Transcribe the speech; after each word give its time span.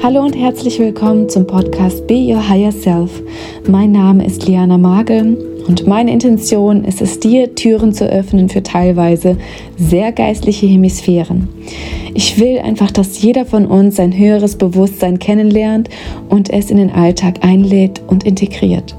Hallo 0.00 0.22
und 0.22 0.36
herzlich 0.36 0.78
willkommen 0.78 1.28
zum 1.28 1.44
Podcast 1.44 2.06
Be 2.06 2.14
Your 2.14 2.48
Higher 2.48 2.70
Self. 2.70 3.20
Mein 3.68 3.90
Name 3.90 4.24
ist 4.24 4.46
Liana 4.46 4.78
Magel 4.78 5.36
und 5.66 5.88
meine 5.88 6.12
Intention 6.12 6.84
ist 6.84 7.02
es, 7.02 7.18
dir 7.18 7.52
Türen 7.56 7.92
zu 7.92 8.08
öffnen 8.08 8.48
für 8.48 8.62
teilweise 8.62 9.36
sehr 9.76 10.12
geistliche 10.12 10.66
Hemisphären. 10.66 11.48
Ich 12.14 12.38
will 12.38 12.60
einfach, 12.60 12.92
dass 12.92 13.20
jeder 13.20 13.44
von 13.44 13.66
uns 13.66 13.96
sein 13.96 14.16
höheres 14.16 14.54
Bewusstsein 14.54 15.18
kennenlernt 15.18 15.88
und 16.28 16.50
es 16.50 16.70
in 16.70 16.76
den 16.76 16.92
Alltag 16.92 17.44
einlädt 17.44 18.02
und 18.06 18.22
integriert. 18.22 18.94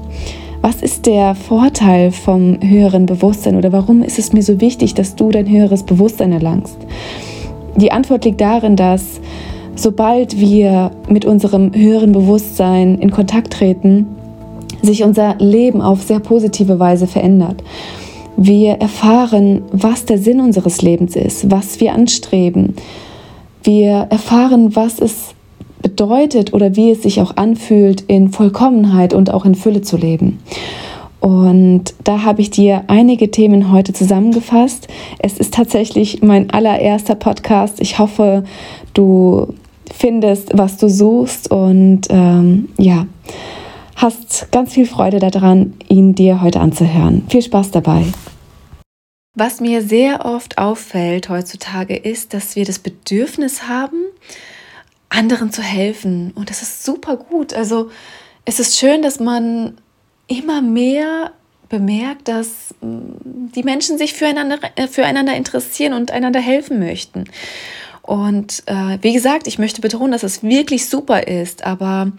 Was 0.60 0.82
ist 0.82 1.06
der 1.06 1.36
Vorteil 1.36 2.10
vom 2.10 2.58
höheren 2.60 3.06
Bewusstsein 3.06 3.56
oder 3.56 3.72
warum 3.72 4.02
ist 4.02 4.18
es 4.18 4.32
mir 4.32 4.42
so 4.42 4.60
wichtig, 4.60 4.94
dass 4.94 5.14
du 5.14 5.30
dein 5.30 5.48
höheres 5.48 5.84
Bewusstsein 5.84 6.32
erlangst? 6.32 6.76
Die 7.76 7.92
Antwort 7.92 8.24
liegt 8.24 8.40
darin, 8.40 8.74
dass 8.74 9.20
sobald 9.76 10.40
wir 10.40 10.90
mit 11.08 11.24
unserem 11.24 11.72
höheren 11.74 12.10
Bewusstsein 12.10 12.98
in 12.98 13.12
Kontakt 13.12 13.52
treten, 13.52 14.06
sich 14.82 15.04
unser 15.04 15.36
Leben 15.38 15.80
auf 15.80 16.02
sehr 16.02 16.18
positive 16.18 16.78
Weise 16.80 17.06
verändert. 17.06 17.62
Wir 18.36 18.74
erfahren, 18.74 19.62
was 19.70 20.04
der 20.04 20.18
Sinn 20.18 20.40
unseres 20.40 20.82
Lebens 20.82 21.14
ist, 21.14 21.50
was 21.50 21.80
wir 21.80 21.92
anstreben. 21.92 22.74
Wir 23.62 24.06
erfahren, 24.10 24.74
was 24.74 25.00
es 25.00 25.34
bedeutet 25.82 26.52
oder 26.52 26.76
wie 26.76 26.90
es 26.90 27.02
sich 27.02 27.20
auch 27.20 27.36
anfühlt, 27.36 28.02
in 28.02 28.30
Vollkommenheit 28.30 29.14
und 29.14 29.32
auch 29.32 29.44
in 29.44 29.54
Fülle 29.54 29.82
zu 29.82 29.96
leben. 29.96 30.38
Und 31.20 31.94
da 32.04 32.22
habe 32.22 32.40
ich 32.40 32.50
dir 32.50 32.84
einige 32.86 33.30
Themen 33.30 33.72
heute 33.72 33.92
zusammengefasst. 33.92 34.88
Es 35.18 35.38
ist 35.38 35.54
tatsächlich 35.54 36.22
mein 36.22 36.50
allererster 36.50 37.16
Podcast. 37.16 37.80
Ich 37.80 37.98
hoffe, 37.98 38.44
du 38.94 39.54
findest, 39.92 40.56
was 40.56 40.76
du 40.76 40.88
suchst 40.88 41.50
und 41.50 42.02
ähm, 42.10 42.68
ja, 42.78 43.06
hast 43.96 44.52
ganz 44.52 44.74
viel 44.74 44.86
Freude 44.86 45.18
daran, 45.18 45.74
ihn 45.88 46.14
dir 46.14 46.40
heute 46.40 46.60
anzuhören. 46.60 47.24
Viel 47.28 47.42
Spaß 47.42 47.72
dabei. 47.72 48.04
Was 49.34 49.60
mir 49.60 49.82
sehr 49.82 50.24
oft 50.24 50.58
auffällt 50.58 51.28
heutzutage 51.28 51.96
ist, 51.96 52.34
dass 52.34 52.56
wir 52.56 52.64
das 52.64 52.78
Bedürfnis 52.78 53.68
haben, 53.68 53.96
anderen 55.08 55.52
zu 55.52 55.62
helfen. 55.62 56.32
Und 56.34 56.50
das 56.50 56.62
ist 56.62 56.84
super 56.84 57.16
gut. 57.16 57.54
Also 57.54 57.90
es 58.44 58.60
ist 58.60 58.78
schön, 58.78 59.02
dass 59.02 59.20
man 59.20 59.78
immer 60.26 60.62
mehr 60.62 61.32
bemerkt, 61.68 62.28
dass 62.28 62.74
mm, 62.80 63.52
die 63.54 63.62
Menschen 63.62 63.98
sich 63.98 64.14
füreinander, 64.14 64.58
äh, 64.76 64.86
füreinander 64.86 65.34
interessieren 65.34 65.92
und 65.92 66.10
einander 66.10 66.40
helfen 66.40 66.78
möchten. 66.78 67.24
Und 68.02 68.62
äh, 68.66 68.98
wie 69.02 69.12
gesagt, 69.12 69.46
ich 69.46 69.58
möchte 69.58 69.82
betonen, 69.82 70.12
dass 70.12 70.22
es 70.22 70.42
wirklich 70.42 70.88
super 70.88 71.26
ist, 71.26 71.64
aber 71.64 72.12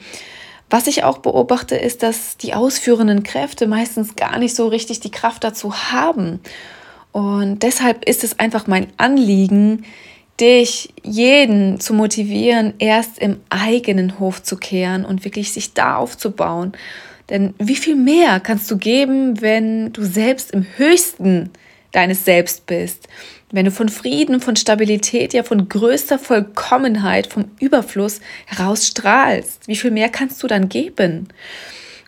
was 0.69 0.85
ich 0.85 1.03
auch 1.03 1.17
beobachte, 1.17 1.75
ist, 1.75 2.03
dass 2.03 2.37
die 2.37 2.53
ausführenden 2.53 3.23
Kräfte 3.23 3.65
meistens 3.65 4.15
gar 4.15 4.37
nicht 4.37 4.55
so 4.55 4.67
richtig 4.67 4.99
die 4.99 5.09
Kraft 5.09 5.43
dazu 5.43 5.73
haben. 5.73 6.41
Und 7.11 7.63
deshalb 7.63 8.07
ist 8.07 8.23
es 8.23 8.37
einfach 8.37 8.67
mein 8.67 8.87
Anliegen, 8.97 9.83
dich, 10.39 10.93
jeden 11.03 11.79
zu 11.79 11.93
motivieren, 11.93 12.73
erst 12.79 13.19
im 13.19 13.39
eigenen 13.49 14.19
Hof 14.19 14.41
zu 14.43 14.57
kehren 14.57 15.05
und 15.05 15.25
wirklich 15.25 15.51
sich 15.51 15.73
da 15.73 15.97
aufzubauen. 15.97 16.73
Denn 17.29 17.53
wie 17.59 17.75
viel 17.75 17.95
mehr 17.95 18.39
kannst 18.39 18.69
du 18.71 18.77
geben, 18.77 19.41
wenn 19.41 19.93
du 19.93 20.03
selbst 20.03 20.51
im 20.51 20.65
höchsten 20.77 21.51
deines 21.91 22.25
Selbst 22.25 22.65
bist? 22.65 23.07
Wenn 23.51 23.65
du 23.65 23.71
von 23.71 23.89
Frieden, 23.89 24.41
von 24.41 24.55
Stabilität, 24.55 25.33
ja 25.33 25.43
von 25.43 25.69
größter 25.69 26.19
Vollkommenheit, 26.19 27.27
vom 27.27 27.45
Überfluss 27.59 28.19
herausstrahlst, 28.45 29.67
wie 29.67 29.75
viel 29.75 29.91
mehr 29.91 30.09
kannst 30.09 30.41
du 30.44 30.47
dann 30.47 30.69
geben? 30.69 31.29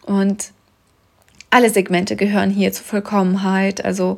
Und 0.03 0.51
alle 1.49 1.69
Segmente 1.69 2.15
gehören 2.15 2.49
hier 2.49 2.71
zur 2.71 2.85
Vollkommenheit. 2.85 3.83
Also 3.83 4.17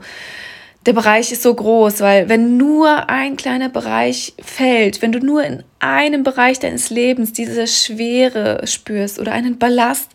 der 0.85 0.93
Bereich 0.93 1.31
ist 1.31 1.43
so 1.43 1.53
groß, 1.53 2.01
weil 2.01 2.27
wenn 2.27 2.57
nur 2.57 3.09
ein 3.09 3.37
kleiner 3.37 3.69
Bereich 3.69 4.33
fällt, 4.43 5.01
wenn 5.01 5.13
du 5.13 5.19
nur 5.19 5.43
in 5.43 5.63
einem 5.79 6.23
Bereich 6.23 6.59
deines 6.59 6.89
Lebens 6.89 7.31
diese 7.31 7.67
Schwere 7.67 8.67
spürst 8.67 9.17
oder 9.17 9.31
einen 9.31 9.57
Ballast, 9.57 10.09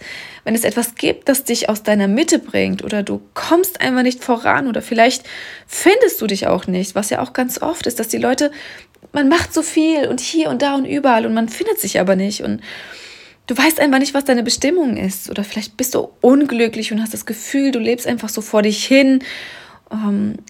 wenn 0.44 0.54
es 0.54 0.64
etwas 0.64 0.94
gibt, 0.94 1.28
das 1.28 1.44
dich 1.44 1.70
aus 1.70 1.82
deiner 1.82 2.06
Mitte 2.06 2.38
bringt 2.38 2.84
oder 2.84 3.02
du 3.02 3.22
kommst 3.32 3.80
einfach 3.80 4.02
nicht 4.02 4.22
voran 4.22 4.66
oder 4.66 4.82
vielleicht 4.82 5.24
findest 5.66 6.20
du 6.20 6.26
dich 6.26 6.46
auch 6.46 6.66
nicht, 6.66 6.94
was 6.94 7.08
ja 7.10 7.22
auch 7.22 7.32
ganz 7.32 7.62
oft 7.62 7.86
ist, 7.86 7.98
dass 7.98 8.08
die 8.08 8.18
Leute, 8.18 8.50
man 9.12 9.28
macht 9.28 9.54
so 9.54 9.62
viel 9.62 10.06
und 10.08 10.20
hier 10.20 10.50
und 10.50 10.60
da 10.60 10.74
und 10.74 10.84
überall 10.84 11.24
und 11.24 11.32
man 11.32 11.48
findet 11.48 11.80
sich 11.80 11.98
aber 11.98 12.14
nicht 12.14 12.42
und 12.42 12.60
du 13.46 13.56
weißt 13.56 13.80
einfach 13.80 14.00
nicht, 14.00 14.12
was 14.12 14.26
deine 14.26 14.42
Bestimmung 14.42 14.98
ist 14.98 15.30
oder 15.30 15.44
vielleicht 15.44 15.78
bist 15.78 15.94
du 15.94 16.10
unglücklich 16.20 16.92
und 16.92 17.00
hast 17.00 17.14
das 17.14 17.24
Gefühl, 17.24 17.70
du 17.70 17.78
lebst 17.78 18.06
einfach 18.06 18.28
so 18.28 18.42
vor 18.42 18.60
dich 18.60 18.84
hin 18.84 19.20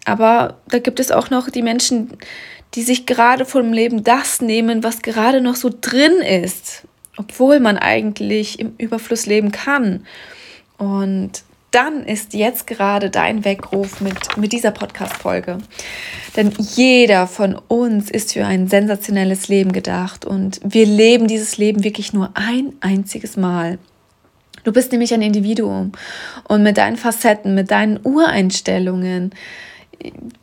aber 0.04 0.58
da 0.68 0.78
gibt 0.78 1.00
es 1.00 1.10
auch 1.10 1.30
noch 1.30 1.50
die 1.50 1.62
Menschen, 1.62 2.10
die 2.74 2.82
sich 2.82 3.06
gerade 3.06 3.44
vom 3.44 3.72
Leben 3.72 4.04
das 4.04 4.40
nehmen, 4.40 4.82
was 4.82 5.02
gerade 5.02 5.40
noch 5.40 5.56
so 5.56 5.70
drin 5.80 6.18
ist, 6.18 6.82
obwohl 7.16 7.60
man 7.60 7.78
eigentlich 7.78 8.58
im 8.58 8.74
Überfluss 8.78 9.26
leben 9.26 9.52
kann. 9.52 10.04
Und 10.76 11.42
dann 11.70 12.04
ist 12.04 12.32
jetzt 12.32 12.66
gerade 12.66 13.10
dein 13.10 13.44
Weckruf 13.44 14.00
mit, 14.00 14.36
mit 14.36 14.52
dieser 14.52 14.70
Podcast-Folge. 14.70 15.58
Denn 16.36 16.52
jeder 16.58 17.26
von 17.26 17.56
uns 17.68 18.10
ist 18.10 18.32
für 18.32 18.46
ein 18.46 18.68
sensationelles 18.68 19.48
Leben 19.48 19.72
gedacht 19.72 20.24
und 20.24 20.60
wir 20.64 20.86
leben 20.86 21.26
dieses 21.26 21.58
Leben 21.58 21.84
wirklich 21.84 22.12
nur 22.12 22.30
ein 22.34 22.72
einziges 22.80 23.36
Mal. 23.36 23.78
Du 24.64 24.72
bist 24.72 24.92
nämlich 24.92 25.14
ein 25.14 25.22
Individuum 25.22 25.92
und 26.48 26.62
mit 26.62 26.78
deinen 26.78 26.96
Facetten, 26.96 27.54
mit 27.54 27.70
deinen 27.70 28.00
Ureinstellungen 28.04 29.32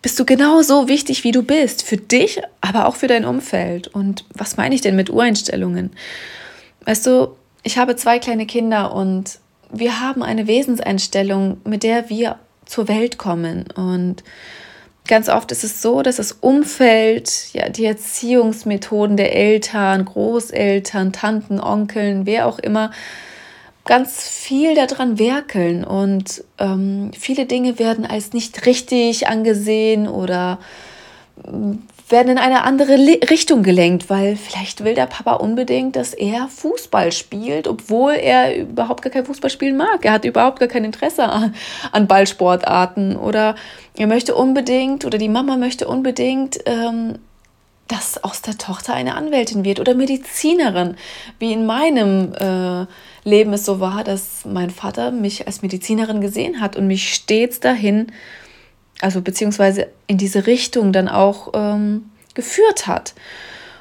bist 0.01 0.19
du 0.19 0.25
genauso 0.25 0.87
wichtig, 0.87 1.23
wie 1.23 1.31
du 1.31 1.41
bist. 1.41 1.83
Für 1.83 1.97
dich, 1.97 2.41
aber 2.61 2.87
auch 2.87 2.95
für 2.95 3.07
dein 3.07 3.25
Umfeld. 3.25 3.87
Und 3.87 4.25
was 4.33 4.57
meine 4.57 4.75
ich 4.75 4.81
denn 4.81 4.95
mit 4.95 5.09
Ureinstellungen? 5.09 5.91
Weißt 6.85 7.05
du, 7.05 7.35
ich 7.63 7.77
habe 7.77 7.95
zwei 7.95 8.19
kleine 8.19 8.45
Kinder 8.45 8.93
und 8.93 9.39
wir 9.71 10.01
haben 10.01 10.23
eine 10.23 10.47
Wesenseinstellung, 10.47 11.57
mit 11.63 11.83
der 11.83 12.09
wir 12.09 12.37
zur 12.65 12.87
Welt 12.87 13.17
kommen. 13.17 13.65
Und 13.75 14.23
ganz 15.07 15.29
oft 15.29 15.51
ist 15.51 15.63
es 15.63 15.81
so, 15.81 16.01
dass 16.01 16.17
das 16.17 16.33
Umfeld, 16.33 17.53
ja, 17.53 17.69
die 17.69 17.85
Erziehungsmethoden 17.85 19.17
der 19.17 19.35
Eltern, 19.35 20.05
Großeltern, 20.05 21.13
Tanten, 21.13 21.59
Onkeln, 21.59 22.25
wer 22.25 22.45
auch 22.47 22.59
immer, 22.59 22.91
ganz 23.85 24.28
viel 24.28 24.75
daran 24.75 25.19
werkeln 25.19 25.84
und 25.84 26.44
ähm, 26.57 27.12
viele 27.18 27.46
Dinge 27.46 27.79
werden 27.79 28.06
als 28.06 28.34
nicht 28.34 28.66
richtig 28.66 29.28
angesehen 29.28 30.07
oder 30.07 30.59
ähm, 31.47 31.84
werden 32.09 32.34
in 32.34 32.38
eine 32.38 32.63
andere 32.63 32.97
Le 32.97 33.19
Richtung 33.29 33.63
gelenkt, 33.63 34.09
weil 34.09 34.35
vielleicht 34.35 34.84
will 34.84 34.94
der 34.94 35.07
Papa 35.07 35.34
unbedingt, 35.34 35.95
dass 35.95 36.13
er 36.13 36.47
Fußball 36.47 37.12
spielt, 37.12 37.68
obwohl 37.68 38.13
er 38.13 38.57
überhaupt 38.57 39.01
gar 39.01 39.12
kein 39.12 39.25
Fußball 39.25 39.50
spielen 39.50 39.78
mag. 39.78 40.06
Er 40.06 40.12
hat 40.12 40.25
überhaupt 40.25 40.59
gar 40.59 40.69
kein 40.69 40.84
Interesse 40.84 41.24
an, 41.24 41.56
an 41.91 42.07
Ballsportarten 42.07 43.16
oder 43.16 43.56
er 43.95 44.07
möchte 44.07 44.35
unbedingt 44.35 45.06
oder 45.06 45.18
die 45.18 45.29
Mama 45.29 45.57
möchte 45.57 45.88
unbedingt 45.88 46.59
ähm, 46.66 47.18
dass 47.88 48.23
aus 48.23 48.41
der 48.41 48.57
Tochter 48.57 48.94
eine 48.94 49.16
Anwältin 49.16 49.63
wird 49.63 49.79
oder 49.79 49.94
Medizinerin, 49.94 50.96
wie 51.38 51.53
in 51.53 51.66
meinem 51.66 52.34
äh, 52.34 52.88
Leben 53.28 53.53
es 53.53 53.66
so 53.66 53.79
war, 53.79 54.03
dass 54.03 54.44
mein 54.46 54.72
Vater 54.72 55.12
mich 55.12 55.46
als 55.46 55.62
Medizinerin 55.62 56.19
gesehen 56.19 56.62
hat 56.62 56.75
und 56.75 56.88
mich 56.88 57.13
stets 57.13 57.59
dahin, 57.59 58.12
also 59.01 59.21
beziehungsweise 59.21 59.88
in 60.07 60.18
diese 60.18 60.48
Richtung 60.48 60.94
dann 60.94 61.07
auch 61.07 61.51
ähm, 61.54 62.09
geführt 62.33 62.88
hat. 62.88 63.13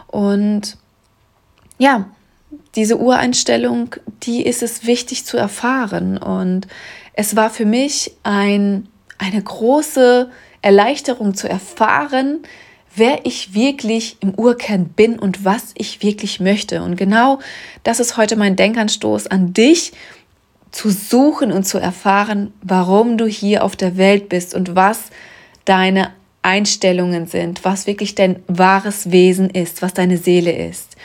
Und 0.06 0.76
ja, 1.78 2.11
diese 2.75 2.99
Ureinstellung, 2.99 3.96
die 4.23 4.44
ist 4.44 4.62
es 4.62 4.87
wichtig 4.87 5.25
zu 5.25 5.37
erfahren. 5.37 6.19
Und 6.19 6.67
es 7.14 7.37
war 7.37 7.50
für 7.50 7.64
mich 7.64 8.12
ein, 8.23 8.88
eine 9.19 9.43
große 9.43 10.31
Erleichterung 10.62 11.34
zu 11.34 11.49
erfahren, 11.49 12.40
wer 12.96 13.26
ich 13.26 13.55
wirklich 13.55 14.17
im 14.20 14.35
Urkern 14.35 14.87
bin 14.87 15.19
und 15.19 15.44
was 15.44 15.73
ich 15.76 16.02
wirklich 16.02 16.41
möchte. 16.41 16.82
Und 16.82 16.96
genau 16.96 17.41
das 17.82 18.00
ist 18.00 18.17
heute 18.17 18.37
mein 18.37 18.56
Denkanstoß 18.56 19.26
an 19.26 19.52
dich, 19.52 19.93
zu 20.70 20.91
suchen 20.91 21.52
und 21.52 21.64
zu 21.64 21.79
erfahren, 21.79 22.52
warum 22.61 23.17
du 23.17 23.26
hier 23.26 23.62
auf 23.62 23.76
der 23.76 23.96
Welt 23.96 24.29
bist 24.29 24.55
und 24.55 24.75
was 24.75 25.05
deine 25.64 26.11
Einstellungen 26.43 27.26
sind, 27.26 27.64
was 27.64 27.87
wirklich 27.87 28.14
dein 28.14 28.43
wahres 28.49 29.11
Wesen 29.12 29.50
ist, 29.50 29.82
was 29.82 29.94
deine 29.94 30.19
Seele 30.19 30.52
ist. 30.52 30.97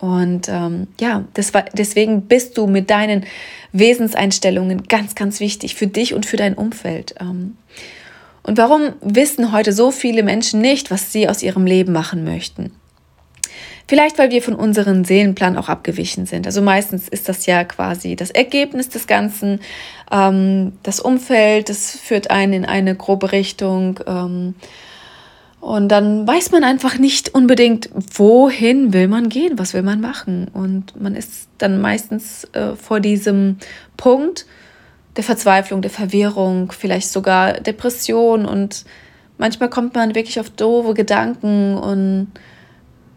Und 0.00 0.48
ähm, 0.48 0.88
ja, 0.98 1.24
das 1.34 1.54
war, 1.54 1.66
deswegen 1.72 2.22
bist 2.22 2.58
du 2.58 2.66
mit 2.66 2.90
deinen 2.90 3.24
Wesenseinstellungen 3.72 4.84
ganz, 4.88 5.14
ganz 5.14 5.38
wichtig 5.38 5.76
für 5.76 5.86
dich 5.86 6.14
und 6.14 6.26
für 6.26 6.36
dein 6.36 6.54
Umfeld. 6.54 7.14
Ähm, 7.20 7.56
Und 8.42 8.58
warum 8.58 8.94
wissen 9.00 9.52
heute 9.52 9.72
so 9.72 9.90
viele 9.90 10.22
Menschen 10.22 10.60
nicht, 10.60 10.90
was 10.90 11.12
sie 11.12 11.28
aus 11.28 11.42
ihrem 11.42 11.64
Leben 11.64 11.92
machen 11.92 12.24
möchten? 12.24 12.72
Vielleicht, 13.88 14.18
weil 14.18 14.30
wir 14.30 14.42
von 14.42 14.54
unserem 14.54 15.04
Seelenplan 15.04 15.56
auch 15.56 15.68
abgewichen 15.68 16.26
sind. 16.26 16.46
Also 16.46 16.62
meistens 16.62 17.08
ist 17.08 17.28
das 17.28 17.46
ja 17.46 17.64
quasi 17.64 18.16
das 18.16 18.30
Ergebnis 18.30 18.88
des 18.88 19.06
Ganzen. 19.06 19.60
Ähm, 20.10 20.72
das 20.82 21.00
Umfeld, 21.00 21.68
das 21.68 21.96
führt 21.96 22.30
einen 22.30 22.52
in 22.52 22.64
eine 22.64 22.94
grobe 22.94 23.32
Richtung. 23.32 24.00
Ähm, 24.06 24.54
und 25.60 25.88
dann 25.90 26.26
weiß 26.26 26.50
man 26.52 26.64
einfach 26.64 26.98
nicht 26.98 27.34
unbedingt, 27.34 27.90
wohin 28.14 28.92
will 28.92 29.08
man 29.08 29.28
gehen, 29.28 29.58
was 29.58 29.74
will 29.74 29.82
man 29.82 30.00
machen. 30.00 30.48
Und 30.52 31.00
man 31.00 31.14
ist 31.14 31.48
dann 31.58 31.80
meistens 31.80 32.44
äh, 32.52 32.74
vor 32.74 32.98
diesem 32.98 33.58
Punkt 33.96 34.46
der 35.16 35.24
Verzweiflung, 35.24 35.82
der 35.82 35.90
Verwirrung, 35.90 36.72
vielleicht 36.72 37.10
sogar 37.10 37.54
Depression. 37.54 38.46
Und 38.46 38.84
manchmal 39.38 39.70
kommt 39.70 39.94
man 39.94 40.14
wirklich 40.14 40.40
auf 40.40 40.50
doofe 40.50 40.94
Gedanken 40.94 41.76
und 41.76 42.28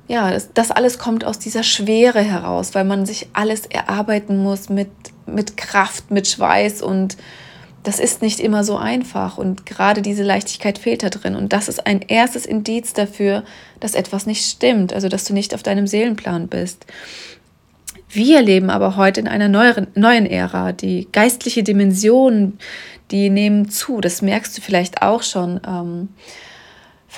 ja, 0.08 0.32
das, 0.32 0.50
das, 0.54 0.70
alles 0.70 1.00
kommt 1.00 1.26
aus 1.26 1.40
dieser 1.40 1.64
Schwere 1.64 2.22
heraus, 2.22 2.76
weil 2.76 2.84
man 2.84 3.06
sich 3.06 3.28
alles 3.34 3.66
erarbeiten 3.66 4.38
muss 4.38 4.70
mit, 4.70 4.90
mit 5.26 5.58
Kraft, 5.58 6.12
mit 6.12 6.28
Schweiß 6.28 6.84
und 6.84 7.18
das 7.82 8.00
ist 8.00 8.22
nicht 8.22 8.40
immer 8.40 8.64
so 8.64 8.78
einfach 8.78 9.38
und 9.38 9.66
gerade 9.66 10.02
diese 10.02 10.24
Leichtigkeit 10.24 10.78
fehlt 10.78 11.04
da 11.04 11.10
drin 11.10 11.36
und 11.36 11.54
das 11.54 11.68
ist 11.68 11.86
ein 11.88 12.02
erstes 12.02 12.46
Indiz 12.46 12.94
dafür, 12.94 13.44
dass 13.80 13.96
etwas 13.96 14.26
nicht 14.26 14.46
stimmt, 14.46 14.94
also 14.94 15.08
dass 15.10 15.24
du 15.26 15.34
nicht 15.34 15.54
auf 15.54 15.64
deinem 15.64 15.88
Seelenplan 15.88 16.48
bist. 16.48 16.86
Wir 18.10 18.42
leben 18.42 18.69
aber 18.69 18.96
heute 18.96 19.19
in 19.19 19.28
einer 19.28 19.50
neueren, 19.50 19.88
neuen 19.96 20.25
Ära. 20.25 20.72
Die 20.72 21.07
geistliche 21.12 21.63
Dimension, 21.63 22.57
die 23.12 23.30
nehmen 23.30 23.69
zu. 23.69 24.02
Das 24.02 24.22
merkst 24.22 24.57
du 24.57 24.62
vielleicht 24.62 25.02
auch 25.02 25.24
schon. 25.24 25.60
Ähm, 25.68 26.10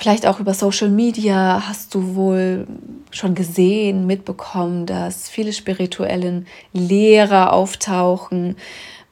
Vielleicht 0.00 0.28
auch 0.28 0.38
über 0.38 0.54
Social 0.54 0.90
Media 0.90 1.64
hast 1.68 1.92
du 1.92 2.14
wohl 2.14 2.68
schon 3.10 3.34
gesehen, 3.34 4.06
mitbekommen, 4.06 4.86
dass 4.86 5.28
viele 5.28 5.52
spirituellen 5.52 6.46
Lehrer 6.72 7.52
auftauchen. 7.52 8.54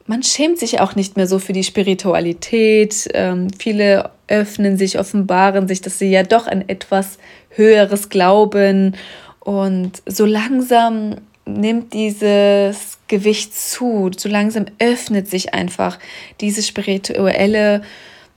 Man 0.06 0.22
schämt 0.22 0.60
sich 0.60 0.78
auch 0.78 0.94
nicht 0.94 1.16
mehr 1.16 1.26
so 1.26 1.40
für 1.40 1.52
die 1.52 1.64
Spiritualität. 1.64 3.08
Ähm, 3.14 3.48
viele 3.58 4.10
öffnen 4.28 4.76
sich, 4.76 5.00
offenbaren 5.00 5.66
sich, 5.66 5.80
dass 5.80 5.98
sie 5.98 6.08
ja 6.08 6.22
doch 6.22 6.46
an 6.46 6.68
etwas 6.68 7.18
Höheres 7.50 8.08
glauben. 8.08 8.94
Und 9.40 10.02
so 10.06 10.24
langsam 10.24 11.16
nimmt 11.46 11.94
dieses 11.94 12.98
Gewicht 13.08 13.54
zu, 13.54 14.10
so 14.16 14.28
langsam 14.28 14.66
öffnet 14.78 15.28
sich 15.28 15.54
einfach 15.54 15.98
diese 16.40 16.62
spirituelle 16.62 17.82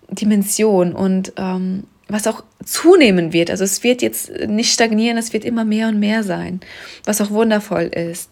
Dimension. 0.09 0.93
Und 0.93 1.33
ähm, 1.37 1.83
was 2.09 2.27
auch 2.27 2.43
zunehmen 2.65 3.31
wird. 3.31 3.51
Also 3.51 3.63
es 3.63 3.83
wird 3.83 4.01
jetzt 4.01 4.31
nicht 4.47 4.73
stagnieren, 4.73 5.17
es 5.17 5.31
wird 5.31 5.45
immer 5.45 5.63
mehr 5.63 5.87
und 5.87 5.99
mehr 5.99 6.23
sein, 6.23 6.59
was 7.05 7.21
auch 7.21 7.29
wundervoll 7.29 7.83
ist. 7.83 8.31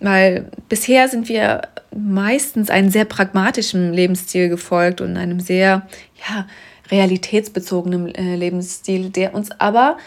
Weil 0.00 0.50
bisher 0.68 1.08
sind 1.08 1.28
wir 1.28 1.62
meistens 1.94 2.70
einem 2.70 2.88
sehr 2.88 3.04
pragmatischen 3.04 3.92
Lebensstil 3.92 4.48
gefolgt 4.48 5.00
und 5.00 5.16
einem 5.16 5.40
sehr 5.40 5.88
ja, 6.28 6.46
realitätsbezogenen 6.90 8.14
äh, 8.14 8.36
Lebensstil, 8.36 9.10
der 9.10 9.34
uns 9.34 9.50
aber 9.60 9.98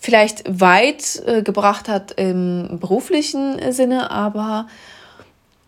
vielleicht 0.00 0.44
weit 0.60 1.22
äh, 1.26 1.42
gebracht 1.42 1.88
hat 1.88 2.12
im 2.12 2.78
beruflichen 2.80 3.72
Sinne, 3.72 4.10
aber 4.10 4.66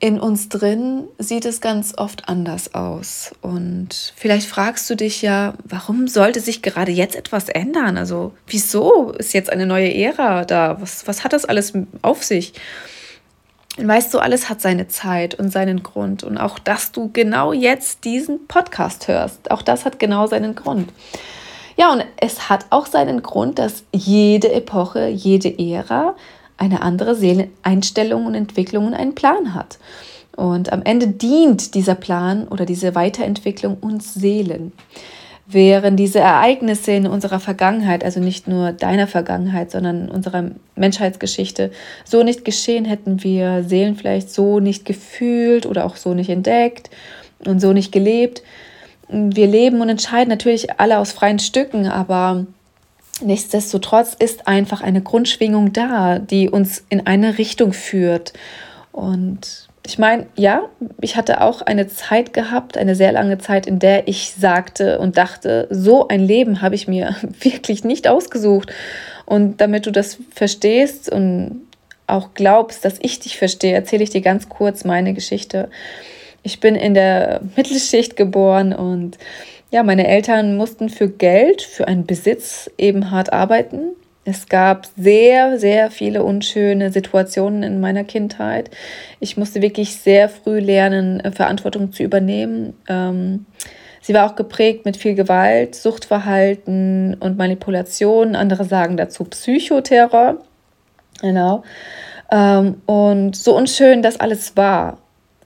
in 0.00 0.20
uns 0.20 0.48
drin 0.48 1.08
sieht 1.18 1.44
es 1.44 1.60
ganz 1.60 1.94
oft 1.96 2.28
anders 2.28 2.74
aus. 2.74 3.32
Und 3.40 4.12
vielleicht 4.16 4.46
fragst 4.46 4.88
du 4.88 4.94
dich 4.94 5.22
ja, 5.22 5.54
warum 5.64 6.06
sollte 6.06 6.40
sich 6.40 6.62
gerade 6.62 6.92
jetzt 6.92 7.16
etwas 7.16 7.48
ändern? 7.48 7.96
Also 7.96 8.32
wieso 8.46 9.10
ist 9.12 9.34
jetzt 9.34 9.50
eine 9.50 9.66
neue 9.66 9.92
Ära 9.92 10.44
da? 10.44 10.80
Was, 10.80 11.08
was 11.08 11.24
hat 11.24 11.32
das 11.32 11.44
alles 11.44 11.72
auf 12.02 12.22
sich? 12.22 12.52
Und 13.76 13.88
weißt 13.88 14.14
du, 14.14 14.18
alles 14.18 14.48
hat 14.48 14.60
seine 14.60 14.86
Zeit 14.88 15.34
und 15.34 15.50
seinen 15.50 15.82
Grund. 15.82 16.22
Und 16.22 16.38
auch, 16.38 16.60
dass 16.60 16.92
du 16.92 17.10
genau 17.12 17.52
jetzt 17.52 18.04
diesen 18.04 18.46
Podcast 18.46 19.08
hörst, 19.08 19.50
auch 19.50 19.62
das 19.62 19.84
hat 19.84 19.98
genau 19.98 20.28
seinen 20.28 20.54
Grund. 20.54 20.92
Ja, 21.78 21.92
und 21.92 22.04
es 22.16 22.50
hat 22.50 22.66
auch 22.70 22.86
seinen 22.86 23.22
Grund, 23.22 23.60
dass 23.60 23.84
jede 23.92 24.52
Epoche, 24.52 25.06
jede 25.06 25.56
Ära 25.60 26.16
eine 26.56 26.82
andere 26.82 27.14
Seeleneinstellung 27.14 28.26
und 28.26 28.34
Entwicklung 28.34 28.88
und 28.88 28.94
einen 28.94 29.14
Plan 29.14 29.54
hat. 29.54 29.78
Und 30.36 30.72
am 30.72 30.82
Ende 30.82 31.06
dient 31.06 31.74
dieser 31.74 31.94
Plan 31.94 32.48
oder 32.48 32.66
diese 32.66 32.96
Weiterentwicklung 32.96 33.76
uns 33.80 34.12
Seelen. 34.12 34.72
Wären 35.46 35.96
diese 35.96 36.18
Ereignisse 36.18 36.90
in 36.92 37.06
unserer 37.06 37.38
Vergangenheit, 37.38 38.02
also 38.02 38.18
nicht 38.18 38.48
nur 38.48 38.72
deiner 38.72 39.06
Vergangenheit, 39.06 39.70
sondern 39.70 40.08
unserer 40.08 40.50
Menschheitsgeschichte, 40.74 41.70
so 42.04 42.24
nicht 42.24 42.44
geschehen, 42.44 42.86
hätten 42.86 43.22
wir 43.22 43.62
Seelen 43.62 43.94
vielleicht 43.94 44.30
so 44.30 44.58
nicht 44.58 44.84
gefühlt 44.84 45.64
oder 45.64 45.86
auch 45.86 45.94
so 45.94 46.12
nicht 46.12 46.28
entdeckt 46.28 46.90
und 47.46 47.60
so 47.60 47.72
nicht 47.72 47.92
gelebt. 47.92 48.42
Wir 49.08 49.46
leben 49.46 49.80
und 49.80 49.88
entscheiden 49.88 50.28
natürlich 50.28 50.78
alle 50.78 50.98
aus 50.98 51.12
freien 51.12 51.38
Stücken, 51.38 51.86
aber 51.86 52.46
Nichtsdestotrotz 53.20 54.14
ist 54.14 54.46
einfach 54.46 54.80
eine 54.80 55.02
Grundschwingung 55.02 55.72
da, 55.72 56.18
die 56.18 56.48
uns 56.48 56.84
in 56.88 57.06
eine 57.06 57.38
Richtung 57.38 57.72
führt. 57.72 58.32
Und 58.92 59.68
ich 59.84 59.98
meine, 59.98 60.26
ja, 60.36 60.68
ich 61.00 61.16
hatte 61.16 61.40
auch 61.40 61.62
eine 61.62 61.88
Zeit 61.88 62.32
gehabt, 62.32 62.76
eine 62.76 62.94
sehr 62.94 63.10
lange 63.10 63.38
Zeit, 63.38 63.66
in 63.66 63.78
der 63.78 64.06
ich 64.06 64.34
sagte 64.38 64.98
und 64.98 65.16
dachte, 65.16 65.66
so 65.70 66.08
ein 66.08 66.20
Leben 66.20 66.62
habe 66.62 66.74
ich 66.74 66.86
mir 66.86 67.16
wirklich 67.40 67.84
nicht 67.84 68.06
ausgesucht. 68.06 68.72
Und 69.26 69.60
damit 69.60 69.86
du 69.86 69.90
das 69.90 70.18
verstehst 70.30 71.10
und 71.10 71.62
auch 72.06 72.30
glaubst, 72.34 72.84
dass 72.84 72.98
ich 73.00 73.20
dich 73.20 73.36
verstehe, 73.36 73.74
erzähle 73.74 74.04
ich 74.04 74.10
dir 74.10 74.22
ganz 74.22 74.48
kurz 74.48 74.84
meine 74.84 75.12
Geschichte. 75.12 75.68
Ich 76.42 76.60
bin 76.60 76.76
in 76.76 76.94
der 76.94 77.40
Mittelschicht 77.56 78.16
geboren 78.16 78.72
und 78.72 79.18
ja, 79.70 79.82
meine 79.82 80.06
Eltern 80.06 80.56
mussten 80.56 80.88
für 80.88 81.08
Geld, 81.08 81.62
für 81.62 81.86
einen 81.86 82.06
Besitz 82.06 82.70
eben 82.78 83.10
hart 83.10 83.32
arbeiten. 83.32 83.96
Es 84.24 84.46
gab 84.46 84.86
sehr, 84.96 85.58
sehr 85.58 85.90
viele 85.90 86.22
unschöne 86.22 86.92
Situationen 86.92 87.62
in 87.62 87.80
meiner 87.80 88.04
Kindheit. 88.04 88.70
Ich 89.20 89.38
musste 89.38 89.62
wirklich 89.62 89.96
sehr 89.96 90.28
früh 90.28 90.58
lernen, 90.58 91.20
äh, 91.20 91.32
Verantwortung 91.32 91.92
zu 91.92 92.02
übernehmen. 92.02 92.74
Ähm, 92.88 93.46
sie 94.02 94.12
war 94.12 94.30
auch 94.30 94.36
geprägt 94.36 94.84
mit 94.84 94.98
viel 94.98 95.14
Gewalt, 95.14 95.74
Suchtverhalten 95.74 97.14
und 97.20 97.38
Manipulation. 97.38 98.36
Andere 98.36 98.64
sagen 98.64 98.98
dazu 98.98 99.24
Psychoterror. 99.24 100.42
Genau. 101.22 101.62
Ähm, 102.30 102.82
und 102.84 103.34
so 103.34 103.56
unschön 103.56 104.02
das 104.02 104.20
alles 104.20 104.56
war, 104.58 104.98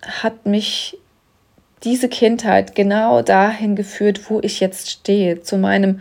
hat 0.02 0.46
mich 0.46 0.98
diese 1.84 2.08
Kindheit 2.08 2.74
genau 2.74 3.22
dahin 3.22 3.76
geführt, 3.76 4.30
wo 4.30 4.40
ich 4.40 4.60
jetzt 4.60 4.90
stehe, 4.90 5.42
zu 5.42 5.58
meinem 5.58 6.00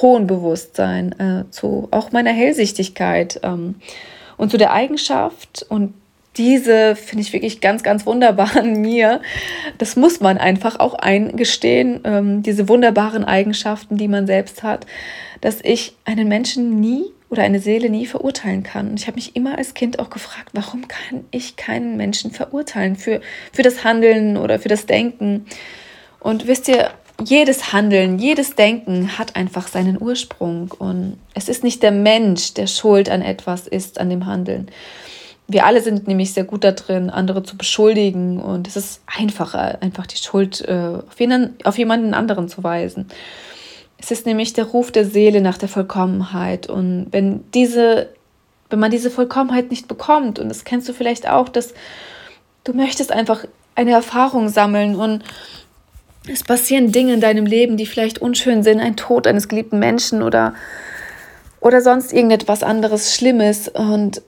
hohen 0.00 0.26
Bewusstsein, 0.26 1.12
äh, 1.18 1.50
zu 1.50 1.88
auch 1.90 2.12
meiner 2.12 2.32
Hellsichtigkeit 2.32 3.40
ähm, 3.42 3.76
und 4.36 4.50
zu 4.50 4.56
der 4.56 4.72
Eigenschaft 4.72 5.66
und 5.68 5.94
diese 6.36 6.94
finde 6.94 7.22
ich 7.22 7.32
wirklich 7.32 7.60
ganz, 7.60 7.82
ganz 7.82 8.06
wunderbar 8.06 8.56
an 8.56 8.80
mir. 8.80 9.20
Das 9.78 9.96
muss 9.96 10.20
man 10.20 10.38
einfach 10.38 10.78
auch 10.78 10.94
eingestehen, 10.94 12.00
ähm, 12.04 12.42
diese 12.42 12.68
wunderbaren 12.68 13.24
Eigenschaften, 13.24 13.96
die 13.96 14.08
man 14.08 14.26
selbst 14.26 14.62
hat, 14.62 14.86
dass 15.40 15.58
ich 15.62 15.96
einen 16.04 16.28
Menschen 16.28 16.80
nie 16.80 17.04
oder 17.30 17.42
eine 17.42 17.60
Seele 17.60 17.90
nie 17.90 18.06
verurteilen 18.06 18.62
kann. 18.62 18.90
Und 18.90 19.00
ich 19.00 19.06
habe 19.06 19.16
mich 19.16 19.36
immer 19.36 19.58
als 19.58 19.74
Kind 19.74 19.98
auch 19.98 20.10
gefragt, 20.10 20.50
warum 20.52 20.88
kann 20.88 21.24
ich 21.30 21.56
keinen 21.56 21.96
Menschen 21.96 22.30
verurteilen 22.30 22.96
für, 22.96 23.20
für 23.52 23.62
das 23.62 23.84
Handeln 23.84 24.36
oder 24.36 24.58
für 24.58 24.68
das 24.68 24.86
Denken? 24.86 25.44
Und 26.20 26.46
wisst 26.46 26.68
ihr, 26.68 26.90
jedes 27.24 27.72
Handeln, 27.72 28.18
jedes 28.18 28.54
Denken 28.54 29.18
hat 29.18 29.36
einfach 29.36 29.68
seinen 29.68 30.00
Ursprung. 30.00 30.72
Und 30.78 31.18
es 31.34 31.48
ist 31.48 31.64
nicht 31.64 31.82
der 31.82 31.90
Mensch, 31.90 32.54
der 32.54 32.66
schuld 32.66 33.10
an 33.10 33.22
etwas 33.22 33.66
ist, 33.66 34.00
an 34.00 34.08
dem 34.08 34.26
Handeln. 34.26 34.70
Wir 35.48 35.64
alle 35.64 35.80
sind 35.80 36.06
nämlich 36.06 36.34
sehr 36.34 36.44
gut 36.44 36.62
da 36.62 36.72
drin, 36.72 37.10
andere 37.10 37.42
zu 37.42 37.56
beschuldigen. 37.56 38.40
Und 38.40 38.68
es 38.68 38.76
ist 38.76 39.02
einfacher, 39.06 39.82
einfach 39.82 40.06
die 40.06 40.16
Schuld 40.16 40.62
äh, 40.66 40.98
auf, 41.08 41.18
jemanden, 41.18 41.56
auf 41.64 41.76
jemanden 41.76 42.14
anderen 42.14 42.48
zu 42.48 42.62
weisen. 42.62 43.08
Es 44.00 44.10
ist 44.10 44.26
nämlich 44.26 44.52
der 44.52 44.64
Ruf 44.64 44.92
der 44.92 45.04
Seele 45.04 45.40
nach 45.40 45.58
der 45.58 45.68
Vollkommenheit. 45.68 46.68
Und 46.68 47.08
wenn 47.10 47.44
diese, 47.52 48.08
wenn 48.70 48.78
man 48.78 48.90
diese 48.90 49.10
Vollkommenheit 49.10 49.70
nicht 49.70 49.88
bekommt, 49.88 50.38
und 50.38 50.48
das 50.48 50.64
kennst 50.64 50.88
du 50.88 50.92
vielleicht 50.92 51.28
auch, 51.28 51.48
dass 51.48 51.74
du 52.64 52.72
möchtest 52.72 53.12
einfach 53.12 53.44
eine 53.74 53.92
Erfahrung 53.92 54.48
sammeln 54.48 54.96
und 54.96 55.22
es 56.30 56.44
passieren 56.44 56.92
Dinge 56.92 57.14
in 57.14 57.20
deinem 57.20 57.46
Leben, 57.46 57.76
die 57.76 57.86
vielleicht 57.86 58.20
unschön 58.20 58.62
sind, 58.62 58.80
ein 58.80 58.96
Tod 58.96 59.26
eines 59.26 59.48
geliebten 59.48 59.78
Menschen 59.78 60.22
oder, 60.22 60.54
oder 61.60 61.80
sonst 61.80 62.12
irgendetwas 62.12 62.62
anderes 62.62 63.14
Schlimmes. 63.14 63.68
Und 63.68 64.22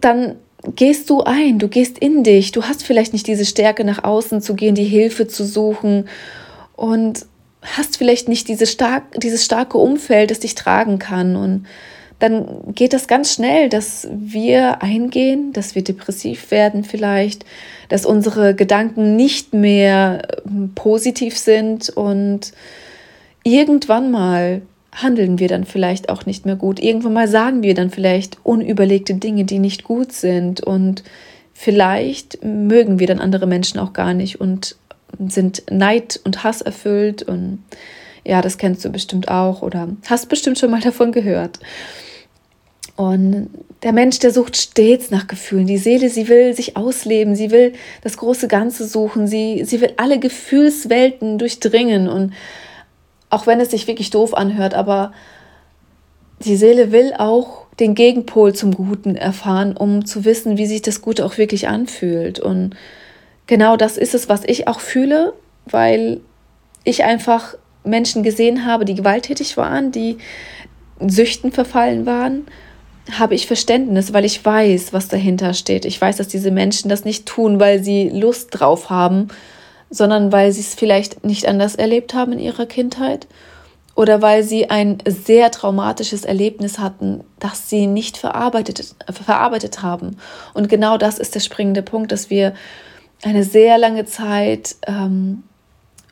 dann 0.00 0.36
gehst 0.74 1.10
du 1.10 1.22
ein, 1.22 1.58
du 1.58 1.68
gehst 1.68 1.98
in 1.98 2.24
dich, 2.24 2.52
du 2.52 2.62
hast 2.64 2.84
vielleicht 2.84 3.12
nicht 3.12 3.26
diese 3.26 3.44
Stärke 3.44 3.84
nach 3.84 4.04
außen 4.04 4.40
zu 4.40 4.54
gehen, 4.54 4.74
die 4.74 4.84
Hilfe 4.84 5.28
zu 5.28 5.44
suchen. 5.44 6.08
Und 6.76 7.26
hast 7.64 7.96
vielleicht 7.96 8.28
nicht 8.28 8.48
diese 8.48 8.66
stark, 8.66 9.04
dieses 9.20 9.44
starke 9.44 9.78
Umfeld, 9.78 10.30
das 10.30 10.40
dich 10.40 10.54
tragen 10.54 10.98
kann. 10.98 11.36
Und 11.36 11.66
dann 12.18 12.74
geht 12.74 12.92
das 12.92 13.08
ganz 13.08 13.34
schnell, 13.34 13.68
dass 13.68 14.08
wir 14.12 14.82
eingehen, 14.82 15.52
dass 15.52 15.74
wir 15.74 15.82
depressiv 15.82 16.50
werden 16.50 16.84
vielleicht, 16.84 17.44
dass 17.88 18.06
unsere 18.06 18.54
Gedanken 18.54 19.16
nicht 19.16 19.52
mehr 19.52 20.22
ähm, 20.46 20.72
positiv 20.74 21.36
sind 21.36 21.90
und 21.90 22.52
irgendwann 23.42 24.10
mal 24.10 24.62
handeln 24.92 25.40
wir 25.40 25.48
dann 25.48 25.64
vielleicht 25.64 26.08
auch 26.08 26.24
nicht 26.24 26.46
mehr 26.46 26.56
gut. 26.56 26.80
Irgendwann 26.80 27.12
mal 27.14 27.28
sagen 27.28 27.62
wir 27.62 27.74
dann 27.74 27.90
vielleicht 27.90 28.38
unüberlegte 28.44 29.14
Dinge, 29.14 29.44
die 29.44 29.58
nicht 29.58 29.82
gut 29.82 30.12
sind 30.12 30.60
und 30.60 31.02
vielleicht 31.52 32.44
mögen 32.44 32.98
wir 33.00 33.06
dann 33.08 33.18
andere 33.18 33.46
Menschen 33.46 33.80
auch 33.80 33.92
gar 33.92 34.14
nicht 34.14 34.40
und 34.40 34.76
sind 35.28 35.62
Neid 35.70 36.20
und 36.24 36.44
Hass 36.44 36.60
erfüllt 36.60 37.22
und 37.22 37.62
ja, 38.24 38.40
das 38.40 38.58
kennst 38.58 38.84
du 38.84 38.90
bestimmt 38.90 39.28
auch 39.28 39.62
oder 39.62 39.88
hast 40.06 40.28
bestimmt 40.28 40.58
schon 40.58 40.70
mal 40.70 40.80
davon 40.80 41.12
gehört. 41.12 41.58
Und 42.96 43.50
der 43.82 43.92
Mensch, 43.92 44.20
der 44.20 44.30
sucht 44.30 44.56
stets 44.56 45.10
nach 45.10 45.26
Gefühlen. 45.26 45.66
Die 45.66 45.78
Seele, 45.78 46.08
sie 46.08 46.28
will 46.28 46.54
sich 46.54 46.76
ausleben, 46.76 47.34
sie 47.34 47.50
will 47.50 47.72
das 48.02 48.16
große 48.16 48.46
Ganze 48.46 48.86
suchen, 48.86 49.26
sie, 49.26 49.64
sie 49.64 49.80
will 49.80 49.92
alle 49.96 50.20
Gefühlswelten 50.20 51.38
durchdringen. 51.38 52.08
Und 52.08 52.32
auch 53.30 53.46
wenn 53.46 53.60
es 53.60 53.72
sich 53.72 53.88
wirklich 53.88 54.10
doof 54.10 54.32
anhört, 54.32 54.74
aber 54.74 55.12
die 56.44 56.56
Seele 56.56 56.92
will 56.92 57.12
auch 57.18 57.64
den 57.80 57.96
Gegenpol 57.96 58.54
zum 58.54 58.72
Guten 58.72 59.16
erfahren, 59.16 59.76
um 59.76 60.04
zu 60.04 60.24
wissen, 60.24 60.56
wie 60.56 60.66
sich 60.66 60.82
das 60.82 61.02
Gute 61.02 61.24
auch 61.26 61.36
wirklich 61.36 61.66
anfühlt. 61.66 62.38
Und 62.38 62.76
genau 63.46 63.76
das 63.76 63.96
ist 63.96 64.14
es, 64.14 64.28
was 64.28 64.42
ich 64.44 64.68
auch 64.68 64.80
fühle, 64.80 65.34
weil 65.66 66.20
ich 66.84 67.04
einfach 67.04 67.54
Menschen 67.84 68.22
gesehen 68.22 68.66
habe, 68.66 68.84
die 68.84 68.94
gewalttätig 68.94 69.56
waren, 69.56 69.92
die 69.92 70.18
Süchten 71.00 71.52
verfallen 71.52 72.06
waren 72.06 72.46
habe 73.12 73.34
ich 73.34 73.46
Verständnis, 73.46 74.12
weil 74.12 74.24
ich 74.24 74.44
weiß, 74.44 74.92
was 74.92 75.08
dahinter 75.08 75.54
steht. 75.54 75.84
Ich 75.84 76.00
weiß, 76.00 76.16
dass 76.16 76.28
diese 76.28 76.50
Menschen 76.50 76.88
das 76.88 77.04
nicht 77.04 77.26
tun, 77.26 77.60
weil 77.60 77.82
sie 77.82 78.08
Lust 78.08 78.48
drauf 78.52 78.90
haben, 78.90 79.28
sondern 79.90 80.32
weil 80.32 80.52
sie 80.52 80.62
es 80.62 80.74
vielleicht 80.74 81.24
nicht 81.24 81.46
anders 81.46 81.74
erlebt 81.74 82.14
haben 82.14 82.32
in 82.32 82.38
ihrer 82.38 82.66
Kindheit 82.66 83.26
oder 83.94 84.22
weil 84.22 84.42
sie 84.42 84.70
ein 84.70 84.98
sehr 85.06 85.50
traumatisches 85.50 86.24
Erlebnis 86.24 86.78
hatten, 86.78 87.22
das 87.38 87.68
sie 87.68 87.86
nicht 87.86 88.16
verarbeitet, 88.16 88.94
verarbeitet 89.10 89.82
haben. 89.82 90.16
Und 90.54 90.68
genau 90.68 90.96
das 90.96 91.18
ist 91.18 91.34
der 91.34 91.40
springende 91.40 91.82
Punkt, 91.82 92.10
dass 92.10 92.30
wir 92.30 92.54
eine 93.22 93.44
sehr 93.44 93.78
lange 93.78 94.04
Zeit 94.04 94.76
ähm, 94.86 95.44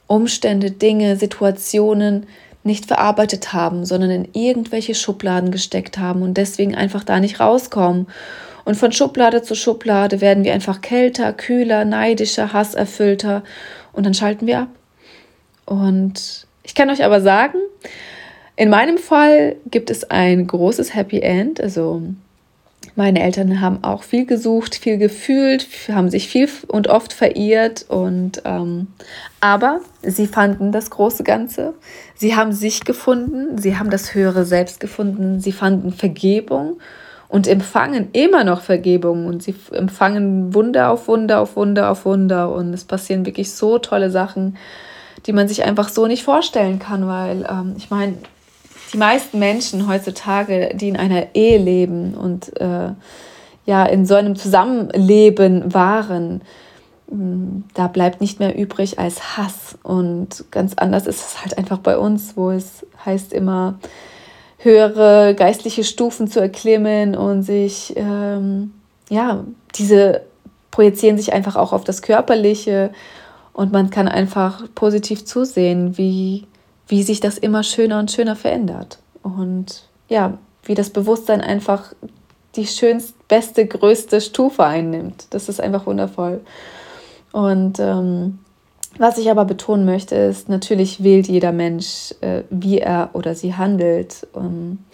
Umstände, 0.07 0.71
Dinge, 0.71 1.17
Situationen 1.17 2.27
nicht 2.65 2.87
verarbeitet 2.87 3.53
haben, 3.53 3.85
sondern 3.85 4.11
in 4.11 4.29
irgendwelche 4.35 4.95
Schubladen 4.95 5.51
gesteckt 5.51 5.99
haben 5.99 6.23
und 6.23 6.35
deswegen 6.35 6.75
einfach 6.75 7.03
da 7.05 7.19
nicht 7.19 7.41
rauskommen. 7.41 8.07
Und 8.65 8.77
von 8.77 8.93
Schublade 8.93 9.43
zu 9.43 9.55
Schublade 9.55 10.21
werden 10.21 10.45
wir 10.45 10.55
einfach 10.55 10.81
kälter, 10.81 11.33
kühler, 11.33 11.85
neidischer, 11.85 12.53
hasserfüllter 12.53 13.43
und 13.93 14.07
dann 14.07 14.15
schalten 14.15 14.47
wir 14.47 14.61
ab. 14.61 14.69
Und 15.67 16.47
ich 16.63 16.75
kann 16.75 16.91
euch 16.91 17.05
aber 17.05 17.21
sagen, 17.21 17.59
in 18.55 18.71
meinem 18.71 18.99
Fall 18.99 19.57
gibt 19.71 19.91
es 19.91 20.05
ein 20.11 20.47
großes 20.47 20.95
Happy 20.95 21.21
End. 21.21 21.61
Also 21.61 22.03
meine 22.95 23.23
Eltern 23.23 23.61
haben 23.61 23.83
auch 23.83 24.03
viel 24.03 24.27
gesucht, 24.27 24.75
viel 24.75 24.99
gefühlt, 24.99 25.67
haben 25.89 26.11
sich 26.11 26.29
viel 26.29 26.49
und 26.69 26.89
oft 26.89 27.13
verirrt 27.13 27.87
und 27.89 28.43
ähm, 28.45 28.89
aber 29.41 29.81
sie 30.03 30.27
fanden 30.27 30.73
das 30.73 30.91
große 30.91 31.25
Ganze. 31.25 31.75
Sie 32.15 32.37
haben 32.37 32.53
sich 32.53 32.85
gefunden, 32.85 33.59
sie 33.59 33.79
haben 33.79 33.91
das 33.91 34.15
höhere 34.15 34.45
Selbst 34.45 34.79
gefunden, 34.81 35.41
sie 35.41 35.53
fanden 35.53 35.93
Vergebung 35.93 36.81
und 37.29 37.49
empfangen 37.49 38.11
immer 38.13 38.45
noch 38.45 38.61
Vergebung 38.61 39.27
und 39.27 39.43
sie 39.43 39.55
empfangen 39.73 40.55
Wunder 40.55 40.91
auf 40.91 41.09
Wunder 41.09 41.41
auf 41.41 41.57
Wunder 41.57 41.91
auf 41.91 42.05
Wunder 42.05 42.53
und 42.53 42.75
es 42.75 42.85
passieren 42.85 43.25
wirklich 43.25 43.53
so 43.53 43.79
tolle 43.79 44.11
Sachen, 44.11 44.59
die 45.25 45.33
man 45.33 45.49
sich 45.49 45.65
einfach 45.65 45.89
so 45.89 46.07
nicht 46.07 46.25
vorstellen 46.25 46.79
kann, 46.79 47.07
weil 47.07 47.47
ähm, 47.49 47.75
ich 47.79 47.91
meine, 47.91 48.17
die 48.93 48.99
meisten 48.99 49.39
Menschen 49.39 49.89
heutzutage, 49.89 50.75
die 50.75 50.89
in 50.89 50.97
einer 50.97 51.35
Ehe 51.35 51.59
leben 51.59 52.15
und 52.15 52.61
äh, 52.61 52.91
ja 53.65 53.85
in 53.87 54.07
so 54.07 54.15
einem 54.15 54.37
Zusammenleben 54.37 55.73
waren, 55.73 56.43
mm, 57.11 57.65
da 57.75 57.89
bleibt 57.89 58.21
nicht 58.21 58.39
mehr 58.39 58.57
übrig 58.59 58.99
als 58.99 59.37
Hass. 59.37 59.79
Und 59.83 60.45
ganz 60.51 60.75
anders 60.75 61.07
ist 61.07 61.21
es 61.21 61.43
halt 61.43 61.57
einfach 61.59 61.79
bei 61.79 61.97
uns, 61.97 62.37
wo 62.37 62.51
es 62.51 62.87
heißt 63.05 63.33
immer, 63.33 63.79
höhere 64.59 65.35
geistliche 65.35 65.85
Stufen 65.85 66.29
zu 66.29 66.41
erklimmen 66.41 67.17
und 67.17 67.43
sich, 67.43 67.95
ähm, 67.97 68.73
ja, 69.09 69.45
diese 69.75 70.23
projizieren 70.71 71.17
sich 71.17 71.33
einfach 71.33 71.57
auch 71.57 71.73
auf 71.73 71.85
das 71.85 72.03
Körperliche 72.03 72.91
und 73.53 73.73
man 73.73 73.91
kann 73.91 74.09
einfach 74.09 74.63
positiv 74.75 75.25
zusehen, 75.25 75.99
wie 75.99 76.47
wie 76.93 77.03
sich 77.03 77.21
das 77.21 77.39
immer 77.39 77.63
schöner 77.63 77.99
und 77.99 78.11
schöner 78.11 78.37
verändert. 78.37 78.99
Und 79.23 79.89
ja, 80.11 80.37
wie 80.63 80.75
das 80.75 80.91
Bewusstsein 80.91 81.41
einfach 81.41 81.95
die 82.55 82.67
schönste, 82.67 83.15
beste, 83.29 83.67
größte 83.67 84.21
Stufe 84.21 84.63
einnimmt. 84.63 85.25
Das 85.31 85.49
ist 85.49 85.59
einfach 85.59 85.87
wundervoll. 85.87 86.43
Und 87.33 87.81
ähm, 87.81 88.41
was 88.99 89.17
ich 89.17 89.31
aber 89.31 89.47
betonen 89.47 89.87
möchte, 89.87 90.17
ist, 90.17 90.51
natürlich 90.51 91.03
wählt 91.03 91.29
jeder 91.29 91.51
Mensch, 91.51 92.15
äh, 92.21 92.43
wie 92.51 92.81
er 92.81 93.09
oder 93.15 93.35
sie 93.35 93.55
handelt. 93.55 94.27
Und 94.35 94.85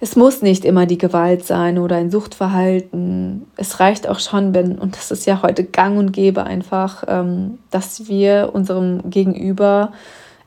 es 0.00 0.16
muss 0.16 0.42
nicht 0.42 0.64
immer 0.64 0.86
die 0.86 0.98
Gewalt 0.98 1.46
sein 1.46 1.78
oder 1.78 1.94
ein 1.94 2.10
Suchtverhalten. 2.10 3.46
Es 3.56 3.78
reicht 3.78 4.08
auch 4.08 4.18
schon, 4.18 4.54
wenn, 4.54 4.76
und 4.76 4.96
das 4.96 5.12
ist 5.12 5.24
ja 5.24 5.40
heute 5.40 5.62
gang 5.62 5.98
und 5.98 6.10
gäbe 6.10 6.42
einfach, 6.42 7.04
ähm, 7.06 7.60
dass 7.70 8.08
wir 8.08 8.50
unserem 8.52 9.08
Gegenüber 9.08 9.92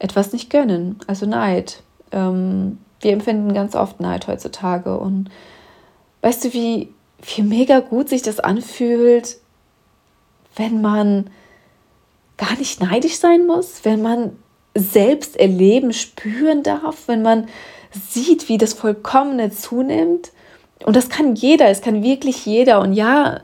etwas 0.04 0.34
nicht 0.34 0.50
gönnen, 0.50 1.00
also 1.08 1.26
Neid. 1.26 1.82
Ähm, 2.12 2.78
wir 3.00 3.14
empfinden 3.14 3.54
ganz 3.54 3.74
oft 3.74 4.02
Neid 4.02 4.28
heutzutage. 4.28 4.98
Und 4.98 5.30
weißt 6.22 6.44
du, 6.44 6.54
wie, 6.54 6.94
wie 7.22 7.42
mega 7.42 7.80
gut 7.80 8.10
sich 8.10 8.22
das 8.22 8.42
anfühlt, 8.42 9.38
wenn 10.58 10.82
man 10.82 11.30
gar 12.36 12.56
nicht 12.58 12.82
neidisch 12.82 13.16
sein 13.16 13.48
muss, 13.48 13.86
wenn 13.86 14.02
man 14.02 14.38
selbst 14.76 15.40
erleben, 15.40 15.94
spüren 15.94 16.64
darf, 16.64 17.08
wenn 17.08 17.22
man 17.22 17.48
sieht, 17.92 18.50
wie 18.50 18.58
das 18.58 18.74
Vollkommene 18.74 19.52
zunimmt. 19.52 20.32
Und 20.84 20.98
das 20.98 21.08
kann 21.08 21.36
jeder, 21.36 21.70
es 21.70 21.82
kann 21.82 22.04
wirklich 22.04 22.46
jeder. 22.46 22.82
Und 22.82 22.92
ja, 22.92 23.40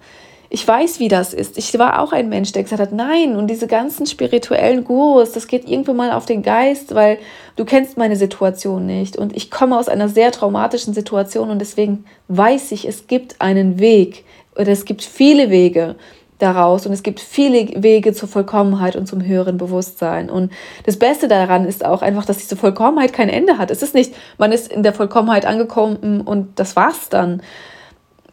ich 0.52 0.68
weiß, 0.68 1.00
wie 1.00 1.10
das 1.10 1.34
ist. 1.34 1.58
Ich 1.60 1.78
war 1.78 2.02
auch 2.02 2.12
ein 2.12 2.28
Mensch, 2.28 2.52
der 2.52 2.64
gesagt 2.64 2.82
hat, 2.82 2.92
nein, 2.92 3.36
und 3.36 3.48
diese 3.48 3.68
ganzen 3.68 4.08
spirituellen 4.08 4.84
Gurus, 4.84 5.32
das 5.32 5.48
geht 5.48 5.70
irgendwo 5.70 5.94
mal 5.94 6.12
auf 6.12 6.26
den 6.26 6.42
Geist, 6.42 6.96
weil 6.96 7.20
du 7.56 7.66
kennst 7.66 7.98
meine 7.98 8.16
Situation 8.16 8.88
nicht. 8.88 9.16
Und 9.16 9.36
ich 9.38 9.52
komme 9.52 9.78
aus 9.78 9.90
einer 9.90 10.10
sehr 10.10 10.32
traumatischen 10.32 10.96
Situation 10.96 11.52
und 11.52 11.60
deswegen 11.60 12.06
weiß 12.30 12.72
ich, 12.72 12.88
es 12.88 13.06
gibt 13.06 13.40
einen 13.40 13.80
Weg 13.80 14.26
oder 14.56 14.70
es 14.70 14.86
gibt 14.86 15.04
viele 15.04 15.52
Wege 15.52 15.96
daraus 16.40 16.88
und 16.88 16.94
es 16.94 17.04
gibt 17.04 17.20
viele 17.20 17.84
Wege 17.84 18.14
zur 18.14 18.28
Vollkommenheit 18.28 18.96
und 18.96 19.08
zum 19.08 19.24
höheren 19.24 19.58
Bewusstsein. 19.58 20.32
Und 20.32 20.52
das 20.84 20.98
Beste 20.98 21.28
daran 21.28 21.66
ist 21.66 21.86
auch 21.86 22.02
einfach, 22.02 22.26
dass 22.26 22.38
diese 22.38 22.56
Vollkommenheit 22.56 23.14
kein 23.14 23.30
Ende 23.30 23.60
hat. 23.60 23.70
Es 23.70 23.84
ist 23.84 23.94
nicht, 23.94 24.16
man 24.40 24.52
ist 24.52 24.72
in 24.72 24.82
der 24.82 24.94
Vollkommenheit 24.94 25.46
angekommen 25.46 26.22
und 26.22 26.60
das 26.60 26.76
war's 26.76 27.10
dann 27.10 27.44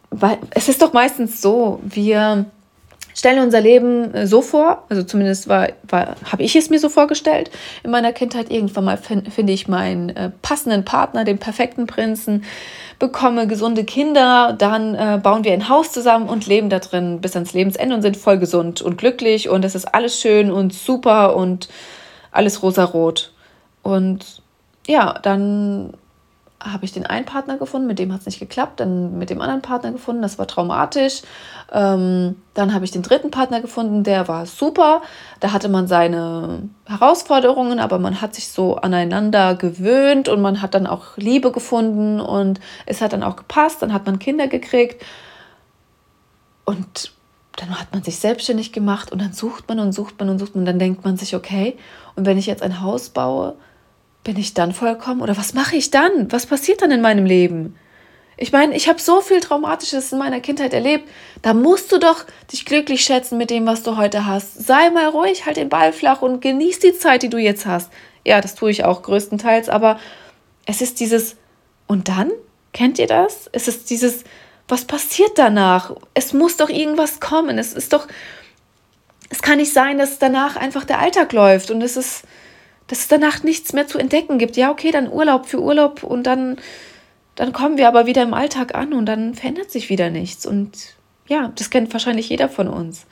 weil 0.09 0.37
es 0.51 0.69
ist 0.69 0.81
doch 0.81 0.93
meistens 0.93 1.41
so, 1.41 1.79
wir 1.83 2.45
stellen 3.17 3.43
unser 3.43 3.61
Leben 3.61 4.13
äh, 4.13 4.27
so 4.27 4.41
vor, 4.41 4.83
also 4.89 5.03
zumindest 5.03 5.49
war, 5.49 5.69
war 5.87 6.15
habe 6.31 6.43
ich 6.43 6.55
es 6.55 6.69
mir 6.69 6.79
so 6.79 6.87
vorgestellt 6.87 7.49
in 7.83 7.89
meiner 7.89 8.13
Kindheit. 8.13 8.51
Irgendwann 8.51 8.85
mal 8.85 8.97
finde 8.97 9.31
find 9.31 9.49
ich 9.49 9.67
meinen 9.67 10.09
äh, 10.09 10.31
passenden 10.41 10.85
Partner, 10.85 11.23
den 11.23 11.39
perfekten 11.39 11.87
Prinzen, 11.87 12.43
bekomme 12.99 13.47
gesunde 13.47 13.83
Kinder, 13.83 14.53
dann 14.57 14.93
äh, 14.95 15.19
bauen 15.21 15.43
wir 15.43 15.53
ein 15.53 15.67
Haus 15.67 15.91
zusammen 15.91 16.29
und 16.29 16.45
leben 16.45 16.69
da 16.69 16.79
drin 16.79 17.19
bis 17.19 17.35
ans 17.35 17.53
Lebensende 17.53 17.95
und 17.95 18.03
sind 18.03 18.17
voll 18.17 18.37
gesund 18.37 18.81
und 18.81 18.97
glücklich 18.97 19.49
und 19.49 19.65
es 19.65 19.73
ist 19.73 19.85
alles 19.85 20.19
schön 20.19 20.51
und 20.51 20.73
super 20.73 21.35
und 21.35 21.69
alles 22.31 22.61
rosarot. 22.61 23.33
Und 23.81 24.43
ja, 24.85 25.17
dann 25.23 25.93
habe 26.59 26.85
ich 26.85 26.91
den 26.91 27.05
einen 27.05 27.25
Partner 27.25 27.57
gefunden, 27.57 27.87
mit 27.87 27.99
dem 27.99 28.11
hat 28.11 28.21
es 28.21 28.25
nicht 28.25 28.39
geklappt, 28.39 28.79
dann 28.79 29.17
mit 29.19 29.29
dem 29.29 29.41
anderen 29.41 29.61
Partner 29.61 29.91
gefunden, 29.91 30.23
das 30.23 30.39
war 30.39 30.47
traumatisch. 30.47 31.21
Ähm, 31.71 32.35
dann 32.55 32.73
habe 32.73 32.83
ich 32.83 32.91
den 32.91 33.03
dritten 33.03 33.29
Partner 33.29 33.61
gefunden, 33.61 34.03
der 34.03 34.27
war 34.27 34.45
super. 34.47 35.01
Da 35.39 35.53
hatte 35.53 35.69
man 35.69 35.87
seine 35.87 36.69
Herausforderungen, 36.85 37.79
aber 37.79 37.99
man 37.99 38.21
hat 38.21 38.33
sich 38.33 38.47
so 38.47 38.75
aneinander 38.75 39.53
gewöhnt 39.53 40.29
und 40.29 40.41
man 40.41 40.61
hat 40.61 40.73
dann 40.73 40.87
auch 40.87 41.17
Liebe 41.17 41.51
gefunden 41.51 42.19
und 42.19 42.59
es 42.87 43.01
hat 43.01 43.13
dann 43.13 43.23
auch 43.23 43.35
gepasst. 43.35 43.83
Dann 43.83 43.93
hat 43.93 44.07
man 44.07 44.17
Kinder 44.17 44.47
gekriegt 44.47 45.05
und 46.65 47.11
dann 47.57 47.79
hat 47.79 47.93
man 47.93 48.03
sich 48.03 48.17
selbstständig 48.17 48.71
gemacht 48.71 49.11
und 49.11 49.21
dann 49.21 49.33
sucht 49.33 49.67
man 49.67 49.79
und 49.79 49.91
sucht 49.91 50.19
man 50.19 50.29
und 50.29 50.39
sucht 50.39 50.55
man. 50.55 50.61
Und 50.61 50.65
dann 50.65 50.79
denkt 50.79 51.05
man 51.05 51.17
sich, 51.17 51.35
okay, 51.35 51.77
und 52.15 52.25
wenn 52.25 52.37
ich 52.37 52.47
jetzt 52.47 52.63
ein 52.63 52.81
Haus 52.81 53.09
baue, 53.09 53.55
bin 54.23 54.37
ich 54.37 54.53
dann 54.53 54.73
vollkommen? 54.73 55.21
Oder 55.21 55.37
was 55.37 55.53
mache 55.53 55.75
ich 55.75 55.91
dann? 55.91 56.31
Was 56.31 56.45
passiert 56.45 56.81
dann 56.81 56.91
in 56.91 57.01
meinem 57.01 57.25
Leben? 57.25 57.77
Ich 58.39 58.51
meine, 58.51 58.75
ich 58.75 58.87
habe 58.87 58.99
so 58.99 59.21
viel 59.21 59.39
Traumatisches 59.39 60.11
in 60.11 60.19
meiner 60.19 60.39
Kindheit 60.39 60.73
erlebt. 60.73 61.09
Da 61.41 61.53
musst 61.53 61.91
du 61.91 61.97
doch 61.97 62.25
dich 62.51 62.65
glücklich 62.65 63.01
schätzen 63.01 63.37
mit 63.37 63.49
dem, 63.49 63.65
was 63.65 63.81
du 63.81 63.97
heute 63.97 64.27
hast. 64.27 64.65
Sei 64.65 64.91
mal 64.91 65.07
ruhig, 65.07 65.45
halt 65.45 65.57
den 65.57 65.69
Ball 65.69 65.91
flach 65.91 66.21
und 66.21 66.41
genieß 66.41 66.79
die 66.79 66.93
Zeit, 66.93 67.23
die 67.23 67.29
du 67.29 67.37
jetzt 67.37 67.65
hast. 67.65 67.91
Ja, 68.23 68.39
das 68.41 68.53
tue 68.53 68.69
ich 68.69 68.83
auch 68.83 69.01
größtenteils, 69.01 69.69
aber 69.69 69.99
es 70.65 70.81
ist 70.81 70.99
dieses 70.99 71.35
und 71.87 72.09
dann? 72.09 72.31
Kennt 72.73 72.99
ihr 72.99 73.07
das? 73.07 73.49
Es 73.53 73.67
ist 73.67 73.89
dieses 73.89 74.23
was 74.67 74.85
passiert 74.85 75.31
danach? 75.35 75.95
Es 76.13 76.33
muss 76.33 76.57
doch 76.57 76.69
irgendwas 76.69 77.19
kommen. 77.19 77.57
Es 77.57 77.73
ist 77.73 77.93
doch 77.93 78.07
es 79.29 79.41
kann 79.41 79.57
nicht 79.57 79.73
sein, 79.73 79.97
dass 79.97 80.19
danach 80.19 80.55
einfach 80.55 80.85
der 80.85 80.99
Alltag 80.99 81.33
läuft 81.33 81.71
und 81.71 81.81
es 81.81 81.97
ist 81.97 82.23
dass 82.87 82.99
es 82.99 83.07
danach 83.07 83.43
nichts 83.43 83.73
mehr 83.73 83.87
zu 83.87 83.97
entdecken 83.97 84.37
gibt. 84.37 84.57
Ja, 84.57 84.71
okay, 84.71 84.91
dann 84.91 85.11
Urlaub 85.11 85.45
für 85.45 85.61
Urlaub 85.61 86.03
und 86.03 86.23
dann 86.23 86.57
dann 87.37 87.53
kommen 87.53 87.77
wir 87.77 87.87
aber 87.87 88.07
wieder 88.07 88.23
im 88.23 88.33
Alltag 88.33 88.73
an 88.73 88.93
und 88.93 89.05
dann 89.05 89.35
verändert 89.35 89.71
sich 89.71 89.89
wieder 89.89 90.09
nichts. 90.09 90.45
Und 90.45 90.95
ja, 91.27 91.51
das 91.55 91.69
kennt 91.69 91.93
wahrscheinlich 91.93 92.29
jeder 92.29 92.49
von 92.49 92.67
uns. 92.67 93.05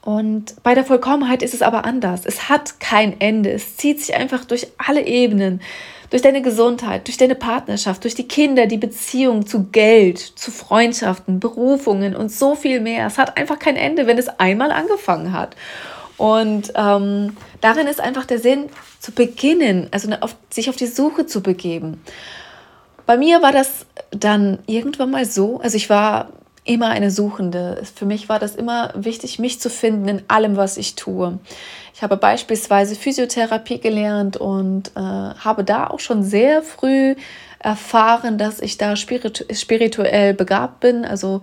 Und 0.00 0.62
bei 0.62 0.74
der 0.74 0.84
Vollkommenheit 0.84 1.42
ist 1.42 1.52
es 1.52 1.60
aber 1.60 1.84
anders. 1.84 2.22
Es 2.24 2.48
hat 2.48 2.80
kein 2.80 3.20
Ende. 3.20 3.50
Es 3.52 3.76
zieht 3.76 4.00
sich 4.00 4.14
einfach 4.14 4.46
durch 4.46 4.68
alle 4.78 5.06
Ebenen. 5.06 5.60
Durch 6.08 6.22
deine 6.22 6.42
Gesundheit, 6.42 7.06
durch 7.06 7.16
deine 7.16 7.34
Partnerschaft, 7.34 8.04
durch 8.04 8.14
die 8.14 8.28
Kinder, 8.28 8.66
die 8.66 8.78
Beziehung 8.78 9.46
zu 9.46 9.64
Geld, 9.64 10.18
zu 10.18 10.50
Freundschaften, 10.50 11.40
Berufungen 11.40 12.16
und 12.16 12.30
so 12.30 12.54
viel 12.54 12.80
mehr. 12.80 13.06
Es 13.06 13.18
hat 13.18 13.36
einfach 13.36 13.58
kein 13.58 13.76
Ende, 13.76 14.06
wenn 14.06 14.16
es 14.16 14.28
einmal 14.28 14.70
angefangen 14.70 15.32
hat. 15.32 15.56
Und 16.16 16.72
ähm, 16.76 17.36
darin 17.64 17.86
ist 17.86 18.00
einfach 18.00 18.26
der 18.26 18.38
Sinn, 18.38 18.68
zu 19.00 19.10
beginnen, 19.12 19.88
also 19.90 20.12
auf, 20.20 20.36
sich 20.50 20.68
auf 20.68 20.76
die 20.76 20.86
Suche 20.86 21.24
zu 21.24 21.42
begeben. 21.42 22.02
Bei 23.06 23.16
mir 23.16 23.40
war 23.40 23.52
das 23.52 23.86
dann 24.10 24.58
irgendwann 24.66 25.10
mal 25.10 25.24
so, 25.24 25.60
also 25.60 25.76
ich 25.76 25.88
war 25.88 26.28
immer 26.64 26.88
eine 26.88 27.10
Suchende. 27.10 27.82
Für 27.94 28.04
mich 28.04 28.28
war 28.28 28.38
das 28.38 28.54
immer 28.54 28.92
wichtig, 28.94 29.38
mich 29.38 29.60
zu 29.60 29.70
finden 29.70 30.08
in 30.08 30.22
allem, 30.28 30.56
was 30.56 30.76
ich 30.76 30.94
tue. 30.94 31.38
Ich 31.94 32.02
habe 32.02 32.18
beispielsweise 32.18 32.96
Physiotherapie 32.96 33.80
gelernt 33.80 34.36
und 34.36 34.88
äh, 34.94 35.00
habe 35.00 35.64
da 35.64 35.86
auch 35.86 36.00
schon 36.00 36.22
sehr 36.22 36.62
früh 36.62 37.14
erfahren, 37.58 38.36
dass 38.36 38.60
ich 38.60 38.76
da 38.76 38.94
spiritu 38.94 39.44
spirituell 39.52 40.34
begabt 40.34 40.80
bin. 40.80 41.06
Also 41.06 41.40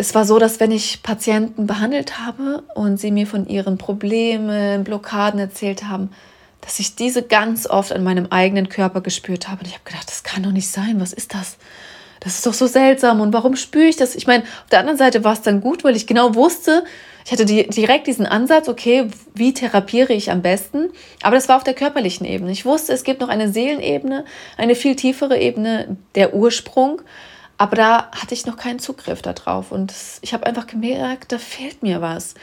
es 0.00 0.14
war 0.14 0.24
so, 0.24 0.38
dass 0.38 0.60
wenn 0.60 0.70
ich 0.72 1.02
Patienten 1.02 1.66
behandelt 1.66 2.18
habe 2.18 2.62
und 2.74 2.98
sie 2.98 3.10
mir 3.10 3.26
von 3.26 3.46
ihren 3.46 3.76
Problemen, 3.76 4.82
Blockaden 4.82 5.38
erzählt 5.38 5.84
haben, 5.84 6.10
dass 6.62 6.80
ich 6.80 6.96
diese 6.96 7.22
ganz 7.22 7.68
oft 7.68 7.92
an 7.92 8.02
meinem 8.02 8.26
eigenen 8.30 8.70
Körper 8.70 9.02
gespürt 9.02 9.48
habe. 9.48 9.60
Und 9.60 9.66
ich 9.66 9.74
habe 9.74 9.84
gedacht, 9.84 10.08
das 10.08 10.22
kann 10.22 10.42
doch 10.42 10.52
nicht 10.52 10.68
sein. 10.68 11.00
Was 11.00 11.12
ist 11.12 11.34
das? 11.34 11.58
Das 12.20 12.34
ist 12.34 12.46
doch 12.46 12.54
so 12.54 12.66
seltsam. 12.66 13.20
Und 13.20 13.32
warum 13.34 13.56
spüre 13.56 13.84
ich 13.84 13.96
das? 13.96 14.14
Ich 14.14 14.26
meine, 14.26 14.42
auf 14.44 14.70
der 14.70 14.80
anderen 14.80 14.98
Seite 14.98 15.22
war 15.22 15.34
es 15.34 15.42
dann 15.42 15.60
gut, 15.60 15.84
weil 15.84 15.96
ich 15.96 16.06
genau 16.06 16.34
wusste, 16.34 16.84
ich 17.26 17.32
hatte 17.32 17.44
die, 17.44 17.66
direkt 17.68 18.06
diesen 18.06 18.24
Ansatz, 18.26 18.68
okay, 18.68 19.08
wie 19.34 19.52
therapiere 19.52 20.14
ich 20.14 20.30
am 20.30 20.40
besten? 20.40 20.90
Aber 21.22 21.36
das 21.36 21.48
war 21.48 21.56
auf 21.56 21.64
der 21.64 21.74
körperlichen 21.74 22.26
Ebene. 22.26 22.52
Ich 22.52 22.64
wusste, 22.64 22.94
es 22.94 23.04
gibt 23.04 23.20
noch 23.20 23.28
eine 23.28 23.52
Seelenebene, 23.52 24.24
eine 24.56 24.74
viel 24.74 24.96
tiefere 24.96 25.38
Ebene, 25.38 25.98
der 26.14 26.34
Ursprung. 26.34 27.02
Aber 27.60 27.76
da 27.76 28.10
hatte 28.12 28.32
ich 28.32 28.46
noch 28.46 28.56
keinen 28.56 28.78
Zugriff 28.78 29.20
darauf. 29.20 29.70
Und 29.70 29.92
ich 30.22 30.32
habe 30.32 30.46
einfach 30.46 30.66
gemerkt, 30.66 31.30
da 31.30 31.36
fehlt 31.36 31.82
mir 31.82 32.00
was. 32.00 32.34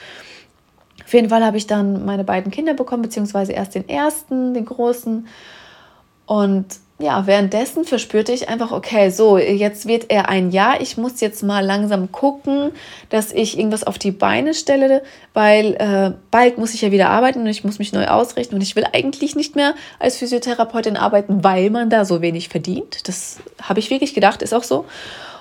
Auf 1.04 1.12
jeden 1.12 1.30
Fall 1.30 1.44
habe 1.44 1.58
ich 1.58 1.66
dann 1.66 2.06
meine 2.06 2.24
beiden 2.24 2.52
Kinder 2.52 2.76
bekommen, 2.76 3.02
beziehungsweise 3.02 3.52
erst 3.52 3.74
den 3.74 3.90
ersten, 3.90 4.54
den 4.54 4.66
großen. 4.66 5.28
Und 6.28 6.68
ja, 7.00 7.28
währenddessen 7.28 7.86
verspürte 7.86 8.32
ich 8.32 8.50
einfach, 8.50 8.72
okay, 8.72 9.12
so, 9.12 9.38
jetzt 9.38 9.88
wird 9.88 10.06
er 10.10 10.30
ein 10.30 10.50
Jahr. 10.50 10.82
Ich 10.82 10.98
muss 10.98 11.22
jetzt 11.22 11.44
mal 11.44 11.64
langsam 11.64 12.12
gucken, 12.12 12.72
dass 13.10 13.32
ich 13.32 13.56
irgendwas 13.56 13.84
auf 13.84 14.00
die 14.00 14.10
Beine 14.10 14.56
stelle, 14.56 15.04
weil 15.36 15.76
äh, 15.76 16.18
bald 16.32 16.58
muss 16.58 16.74
ich 16.74 16.82
ja 16.82 16.92
wieder 16.92 17.12
arbeiten 17.12 17.42
und 17.42 17.48
ich 17.48 17.64
muss 17.64 17.78
mich 17.78 17.94
neu 17.94 18.08
ausrichten. 18.08 18.56
Und 18.56 18.62
ich 18.62 18.76
will 18.76 18.86
eigentlich 18.94 19.36
nicht 19.36 19.56
mehr 19.56 19.76
als 20.00 20.18
Physiotherapeutin 20.18 20.98
arbeiten, 20.98 21.44
weil 21.44 21.70
man 21.70 21.92
da 21.92 22.04
so 22.04 22.24
wenig 22.24 22.50
verdient. 22.50 23.08
Das 23.08 23.38
habe 23.62 23.80
ich 23.80 23.92
wirklich 23.92 24.16
gedacht, 24.16 24.42
ist 24.42 24.56
auch 24.56 24.64
so. 24.64 24.86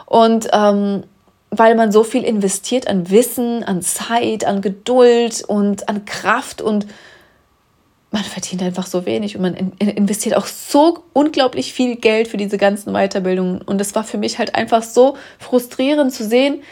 Und 0.05 0.49
ähm, 0.53 1.05
weil 1.51 1.75
man 1.75 1.91
so 1.91 2.05
viel 2.05 2.23
investiert 2.23 2.87
an 2.87 3.11
Wissen, 3.11 3.65
an 3.65 3.81
Zeit, 3.81 4.45
an 4.45 4.61
Geduld 4.61 5.43
und 5.47 5.89
an 5.89 6.05
Kraft 6.05 6.61
und 6.61 6.87
man 8.11 8.23
verdient 8.23 8.63
einfach 8.63 8.87
so 8.87 9.05
wenig 9.05 9.37
und 9.37 9.43
man 9.43 9.55
investiert 9.79 10.37
auch 10.37 10.47
so 10.47 11.05
unglaublich 11.13 11.73
viel 11.73 11.97
Geld 11.97 12.29
für 12.29 12.37
diese 12.37 12.57
ganzen 12.57 12.93
Weiterbildungen. 12.93 13.61
Und 13.63 13.81
es 13.81 13.95
war 13.95 14.05
für 14.05 14.17
mich 14.17 14.39
halt 14.39 14.55
einfach 14.55 14.83
so 14.83 15.17
frustrierend 15.39 16.13
zu 16.13 16.25
sehen, 16.25 16.63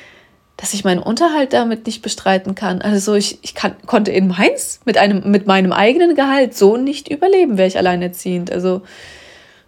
dass 0.57 0.73
ich 0.73 0.85
meinen 0.85 1.03
Unterhalt 1.03 1.53
damit 1.53 1.87
nicht 1.87 2.03
bestreiten 2.03 2.55
kann. 2.55 2.81
Also 2.81 3.15
ich, 3.15 3.41
ich 3.43 3.55
kann, 3.55 3.75
konnte 3.87 4.13
in 4.13 4.29
Mainz 4.29 4.81
mit, 4.85 4.97
einem, 4.97 5.29
mit 5.31 5.47
meinem 5.47 5.73
eigenen 5.73 6.15
Gehalt 6.15 6.57
so 6.57 6.77
nicht 6.77 7.09
überleben, 7.09 7.59
wäre 7.59 7.67
ich 7.67 7.77
alleinerziehend. 7.77 8.53
Also 8.53 8.83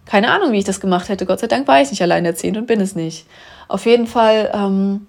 keine 0.05 0.31
Ahnung, 0.31 0.53
wie 0.53 0.59
ich 0.59 0.63
das 0.63 0.79
gemacht 0.79 1.09
hätte. 1.09 1.25
Gott 1.25 1.41
sei 1.41 1.47
Dank 1.47 1.67
war 1.67 1.81
ich 1.81 1.91
nicht 1.91 2.01
alleinerziehend 2.01 2.57
und 2.57 2.67
bin 2.67 2.79
es 2.79 2.95
nicht. 2.95 3.27
Auf 3.67 3.85
jeden 3.85 4.07
Fall 4.07 4.49
ähm, 4.53 5.05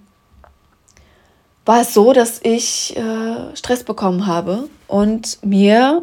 war 1.65 1.83
es 1.83 1.95
so, 1.95 2.13
dass 2.13 2.41
ich 2.43 2.97
äh, 2.97 3.57
Stress 3.57 3.85
bekommen 3.85 4.27
habe 4.27 4.69
und 4.89 5.39
mir 5.45 6.03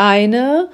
eine 0.00 0.70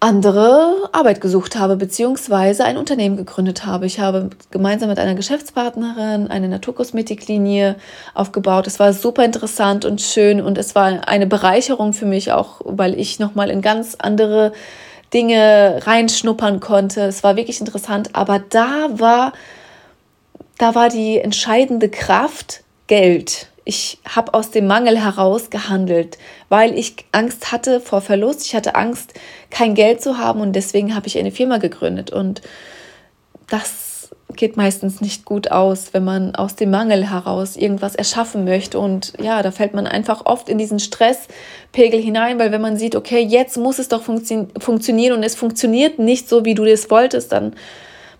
andere 0.00 0.88
Arbeit 0.92 1.20
gesucht 1.20 1.56
habe, 1.56 1.76
beziehungsweise 1.76 2.64
ein 2.64 2.78
Unternehmen 2.78 3.16
gegründet 3.16 3.66
habe. 3.66 3.84
Ich 3.84 4.00
habe 4.00 4.30
gemeinsam 4.50 4.88
mit 4.88 4.98
einer 4.98 5.14
Geschäftspartnerin 5.14 6.28
eine 6.28 6.48
Naturkosmetiklinie 6.48 7.76
aufgebaut. 8.14 8.66
Es 8.66 8.80
war 8.80 8.94
super 8.94 9.24
interessant 9.24 9.84
und 9.84 10.00
schön 10.00 10.40
und 10.40 10.56
es 10.56 10.74
war 10.74 11.06
eine 11.06 11.26
Bereicherung 11.26 11.92
für 11.92 12.06
mich 12.06 12.32
auch, 12.32 12.60
weil 12.64 12.98
ich 12.98 13.18
nochmal 13.18 13.50
in 13.50 13.60
ganz 13.60 13.94
andere 13.98 14.52
Dinge 15.12 15.80
reinschnuppern 15.84 16.60
konnte. 16.60 17.02
Es 17.02 17.22
war 17.22 17.36
wirklich 17.36 17.60
interessant, 17.60 18.10
aber 18.14 18.38
da 18.38 18.88
war 18.92 19.32
da 20.58 20.74
war 20.74 20.88
die 20.88 21.18
entscheidende 21.18 21.90
Kraft 21.90 22.62
Geld. 22.86 23.48
Ich 23.64 23.98
habe 24.06 24.34
aus 24.34 24.50
dem 24.50 24.66
Mangel 24.66 25.02
heraus 25.02 25.48
gehandelt, 25.48 26.18
weil 26.48 26.78
ich 26.78 26.96
Angst 27.12 27.50
hatte 27.50 27.80
vor 27.80 28.02
Verlust. 28.02 28.44
Ich 28.44 28.54
hatte 28.54 28.74
Angst, 28.74 29.14
kein 29.50 29.74
Geld 29.74 30.02
zu 30.02 30.18
haben 30.18 30.40
und 30.40 30.52
deswegen 30.52 30.94
habe 30.94 31.06
ich 31.06 31.18
eine 31.18 31.30
Firma 31.30 31.56
gegründet. 31.56 32.10
Und 32.10 32.42
das 33.48 34.10
geht 34.36 34.56
meistens 34.56 35.00
nicht 35.00 35.24
gut 35.24 35.50
aus, 35.50 35.94
wenn 35.94 36.04
man 36.04 36.34
aus 36.34 36.56
dem 36.56 36.70
Mangel 36.70 37.08
heraus 37.10 37.56
irgendwas 37.56 37.94
erschaffen 37.94 38.44
möchte. 38.44 38.78
Und 38.78 39.14
ja, 39.20 39.42
da 39.42 39.50
fällt 39.50 39.74
man 39.74 39.86
einfach 39.86 40.26
oft 40.26 40.48
in 40.48 40.58
diesen 40.58 40.78
Stresspegel 40.78 42.00
hinein, 42.00 42.38
weil 42.38 42.52
wenn 42.52 42.60
man 42.60 42.76
sieht, 42.76 42.96
okay, 42.96 43.20
jetzt 43.20 43.56
muss 43.56 43.78
es 43.78 43.88
doch 43.88 44.02
funktio 44.02 44.48
funktionieren 44.58 45.16
und 45.16 45.22
es 45.22 45.34
funktioniert 45.34 45.98
nicht 45.98 46.28
so, 46.28 46.44
wie 46.44 46.54
du 46.54 46.64
das 46.64 46.90
wolltest, 46.90 47.32
dann 47.32 47.54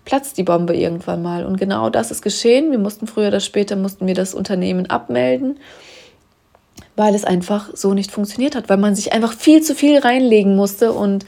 platzt 0.05 0.37
die 0.37 0.43
Bombe 0.43 0.75
irgendwann 0.75 1.21
mal. 1.21 1.45
Und 1.45 1.57
genau 1.57 1.89
das 1.89 2.11
ist 2.11 2.21
geschehen. 2.21 2.71
Wir 2.71 2.77
mussten 2.77 3.07
früher 3.07 3.27
oder 3.27 3.39
später 3.39 3.75
mussten 3.75 4.07
wir 4.07 4.13
das 4.13 4.33
Unternehmen 4.33 4.89
abmelden, 4.89 5.59
weil 6.95 7.15
es 7.15 7.25
einfach 7.25 7.71
so 7.73 7.93
nicht 7.93 8.11
funktioniert 8.11 8.55
hat, 8.55 8.69
weil 8.69 8.77
man 8.77 8.95
sich 8.95 9.11
einfach 9.11 9.33
viel 9.33 9.61
zu 9.61 9.75
viel 9.75 9.97
reinlegen 9.97 10.55
musste 10.55 10.93
und 10.93 11.25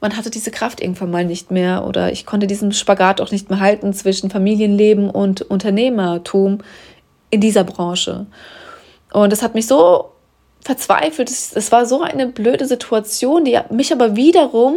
man 0.00 0.16
hatte 0.16 0.30
diese 0.30 0.50
Kraft 0.50 0.80
irgendwann 0.80 1.10
mal 1.10 1.24
nicht 1.24 1.50
mehr 1.50 1.84
oder 1.84 2.12
ich 2.12 2.24
konnte 2.24 2.46
diesen 2.46 2.72
Spagat 2.72 3.20
auch 3.20 3.32
nicht 3.32 3.50
mehr 3.50 3.58
halten 3.58 3.92
zwischen 3.92 4.30
Familienleben 4.30 5.10
und 5.10 5.42
Unternehmertum 5.42 6.58
in 7.30 7.40
dieser 7.40 7.64
Branche. 7.64 8.26
Und 9.12 9.32
das 9.32 9.42
hat 9.42 9.54
mich 9.54 9.66
so 9.66 10.12
verzweifelt. 10.64 11.30
Es 11.30 11.72
war 11.72 11.86
so 11.86 12.02
eine 12.02 12.28
blöde 12.28 12.66
Situation, 12.66 13.44
die 13.44 13.58
mich 13.70 13.92
aber 13.92 14.16
wiederum 14.16 14.76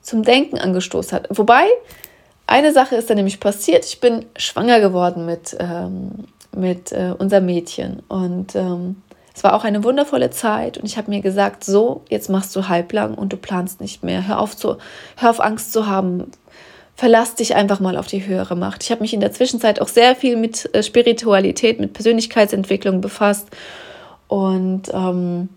zum 0.00 0.22
Denken 0.22 0.58
angestoßen 0.58 1.12
hat. 1.12 1.28
Wobei 1.30 1.64
eine 2.46 2.72
Sache 2.72 2.96
ist 2.96 3.08
dann 3.08 3.16
nämlich 3.16 3.40
passiert. 3.40 3.84
Ich 3.84 4.00
bin 4.00 4.26
schwanger 4.36 4.80
geworden 4.80 5.24
mit, 5.26 5.56
ähm, 5.58 6.10
mit 6.54 6.92
äh, 6.92 7.14
unserem 7.16 7.46
Mädchen. 7.46 8.02
Und 8.08 8.54
ähm, 8.54 8.96
es 9.34 9.42
war 9.42 9.54
auch 9.54 9.64
eine 9.64 9.82
wundervolle 9.82 10.30
Zeit. 10.30 10.78
Und 10.78 10.84
ich 10.84 10.96
habe 10.96 11.10
mir 11.10 11.20
gesagt, 11.20 11.64
so, 11.64 12.02
jetzt 12.08 12.28
machst 12.28 12.54
du 12.54 12.68
halblang 12.68 13.14
und 13.14 13.32
du 13.32 13.36
planst 13.36 13.80
nicht 13.80 14.04
mehr. 14.04 14.28
Hör 14.28 14.38
auf, 14.40 14.56
zu, 14.56 14.76
hör 15.16 15.30
auf 15.30 15.40
Angst 15.40 15.72
zu 15.72 15.86
haben. 15.86 16.30
Verlass 16.96 17.34
dich 17.34 17.56
einfach 17.56 17.80
mal 17.80 17.96
auf 17.96 18.06
die 18.06 18.26
höhere 18.26 18.54
Macht. 18.54 18.84
Ich 18.84 18.90
habe 18.90 19.00
mich 19.00 19.14
in 19.14 19.20
der 19.20 19.32
Zwischenzeit 19.32 19.80
auch 19.80 19.88
sehr 19.88 20.14
viel 20.14 20.36
mit 20.36 20.72
äh, 20.74 20.82
Spiritualität, 20.82 21.80
mit 21.80 21.92
Persönlichkeitsentwicklung 21.94 23.00
befasst. 23.00 23.48
Und 24.28 24.92
ähm, 24.92 25.48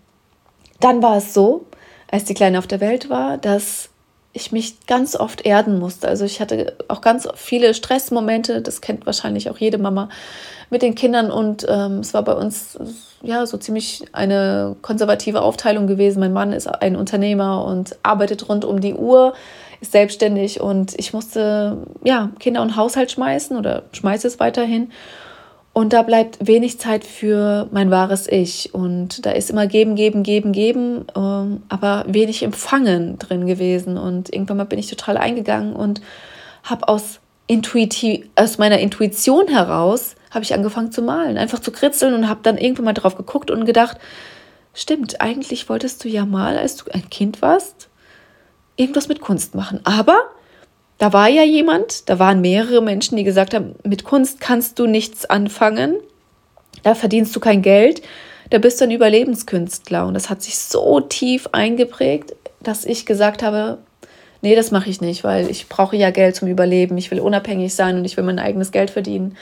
dann 0.80 1.02
war 1.02 1.18
es 1.18 1.34
so, 1.34 1.66
als 2.10 2.24
die 2.24 2.34
Kleine 2.34 2.58
auf 2.58 2.66
der 2.66 2.80
Welt 2.80 3.10
war, 3.10 3.38
dass 3.38 3.90
ich 4.32 4.52
mich 4.52 4.86
ganz 4.86 5.16
oft 5.16 5.44
erden 5.46 5.78
musste. 5.78 6.08
Also 6.08 6.24
ich 6.24 6.40
hatte 6.40 6.76
auch 6.88 7.00
ganz 7.00 7.26
viele 7.34 7.74
Stressmomente, 7.74 8.62
das 8.62 8.80
kennt 8.80 9.06
wahrscheinlich 9.06 9.50
auch 9.50 9.58
jede 9.58 9.78
Mama 9.78 10.08
mit 10.70 10.82
den 10.82 10.94
Kindern 10.94 11.30
und 11.30 11.66
ähm, 11.68 12.00
es 12.00 12.12
war 12.12 12.22
bei 12.22 12.34
uns 12.34 12.78
ja 13.22 13.46
so 13.46 13.56
ziemlich 13.56 14.04
eine 14.12 14.76
konservative 14.82 15.40
Aufteilung 15.42 15.86
gewesen. 15.86 16.20
Mein 16.20 16.32
Mann 16.32 16.52
ist 16.52 16.66
ein 16.66 16.94
Unternehmer 16.94 17.64
und 17.64 17.96
arbeitet 18.02 18.48
rund 18.48 18.64
um 18.64 18.80
die 18.80 18.94
Uhr, 18.94 19.32
ist 19.80 19.92
selbstständig 19.92 20.60
und 20.60 20.94
ich 20.98 21.12
musste 21.14 21.78
ja 22.04 22.30
Kinder 22.38 22.60
und 22.62 22.76
Haushalt 22.76 23.10
schmeißen 23.10 23.56
oder 23.56 23.84
schmeiße 23.92 24.26
es 24.26 24.38
weiterhin. 24.38 24.92
Und 25.78 25.92
da 25.92 26.02
bleibt 26.02 26.44
wenig 26.44 26.80
Zeit 26.80 27.04
für 27.04 27.68
mein 27.70 27.88
wahres 27.92 28.26
Ich. 28.26 28.74
Und 28.74 29.24
da 29.24 29.30
ist 29.30 29.48
immer 29.48 29.68
geben, 29.68 29.94
geben, 29.94 30.24
geben, 30.24 30.50
geben, 30.50 31.04
ähm, 31.14 31.62
aber 31.68 32.04
wenig 32.08 32.42
Empfangen 32.42 33.16
drin 33.20 33.46
gewesen. 33.46 33.96
Und 33.96 34.32
irgendwann 34.32 34.56
mal 34.56 34.64
bin 34.64 34.80
ich 34.80 34.88
total 34.88 35.16
eingegangen 35.16 35.76
und 35.76 36.00
habe 36.64 36.88
aus, 36.88 37.20
aus 38.34 38.58
meiner 38.58 38.80
Intuition 38.80 39.46
heraus, 39.46 40.16
habe 40.32 40.42
ich 40.42 40.52
angefangen 40.52 40.90
zu 40.90 41.00
malen, 41.00 41.38
einfach 41.38 41.60
zu 41.60 41.70
kritzeln 41.70 42.12
und 42.12 42.28
habe 42.28 42.40
dann 42.42 42.58
irgendwann 42.58 42.86
mal 42.86 42.92
drauf 42.92 43.16
geguckt 43.16 43.48
und 43.48 43.64
gedacht, 43.64 43.98
stimmt, 44.74 45.20
eigentlich 45.20 45.68
wolltest 45.68 46.02
du 46.02 46.08
ja 46.08 46.26
mal, 46.26 46.58
als 46.58 46.74
du 46.74 46.90
ein 46.90 47.08
Kind 47.08 47.40
warst, 47.40 47.88
irgendwas 48.74 49.06
mit 49.06 49.20
Kunst 49.20 49.54
machen. 49.54 49.78
Aber 49.84 50.22
da 50.98 51.12
war 51.12 51.28
ja 51.28 51.44
jemand, 51.44 52.08
da 52.08 52.18
waren 52.18 52.40
mehrere 52.40 52.82
Menschen, 52.82 53.16
die 53.16 53.24
gesagt 53.24 53.54
haben, 53.54 53.76
mit 53.84 54.04
Kunst 54.04 54.40
kannst 54.40 54.78
du 54.78 54.86
nichts 54.86 55.24
anfangen, 55.24 55.94
da 56.82 56.94
verdienst 56.94 57.34
du 57.34 57.40
kein 57.40 57.62
Geld, 57.62 58.02
da 58.50 58.58
bist 58.58 58.80
du 58.80 58.84
ein 58.84 58.90
Überlebenskünstler. 58.90 60.06
Und 60.06 60.14
das 60.14 60.30
hat 60.30 60.42
sich 60.42 60.58
so 60.58 61.00
tief 61.00 61.48
eingeprägt, 61.52 62.34
dass 62.60 62.84
ich 62.84 63.06
gesagt 63.06 63.42
habe, 63.42 63.78
nee, 64.42 64.56
das 64.56 64.70
mache 64.70 64.90
ich 64.90 65.00
nicht, 65.00 65.22
weil 65.22 65.48
ich 65.50 65.68
brauche 65.68 65.96
ja 65.96 66.10
Geld 66.10 66.36
zum 66.36 66.48
Überleben, 66.48 66.98
ich 66.98 67.10
will 67.10 67.20
unabhängig 67.20 67.74
sein 67.74 67.96
und 67.96 68.04
ich 68.04 68.16
will 68.16 68.24
mein 68.24 68.38
eigenes 68.38 68.72
Geld 68.72 68.90
verdienen. 68.90 69.36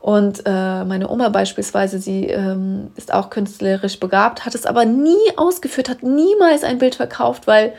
Und 0.00 0.42
äh, 0.46 0.84
meine 0.84 1.10
Oma 1.10 1.28
beispielsweise, 1.28 1.98
sie 1.98 2.26
ähm, 2.26 2.90
ist 2.96 3.12
auch 3.12 3.28
künstlerisch 3.28 4.00
begabt, 4.00 4.46
hat 4.46 4.54
es 4.54 4.64
aber 4.64 4.86
nie 4.86 5.36
ausgeführt, 5.36 5.90
hat 5.90 6.02
niemals 6.02 6.64
ein 6.64 6.78
Bild 6.78 6.94
verkauft, 6.94 7.46
weil 7.46 7.74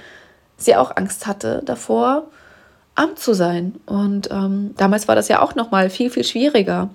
sie 0.56 0.76
auch 0.76 0.96
Angst 0.96 1.26
hatte 1.26 1.64
davor, 1.66 2.28
Amt 3.02 3.20
zu 3.20 3.34
sein. 3.34 3.76
Und 3.86 4.30
ähm, 4.32 4.76
damals 4.78 5.08
war 5.08 5.16
das 5.16 5.28
ja 5.28 5.42
auch 5.42 5.56
noch 5.56 5.72
mal 5.72 5.90
viel, 5.90 6.10
viel 6.10 6.24
schwieriger. 6.24 6.90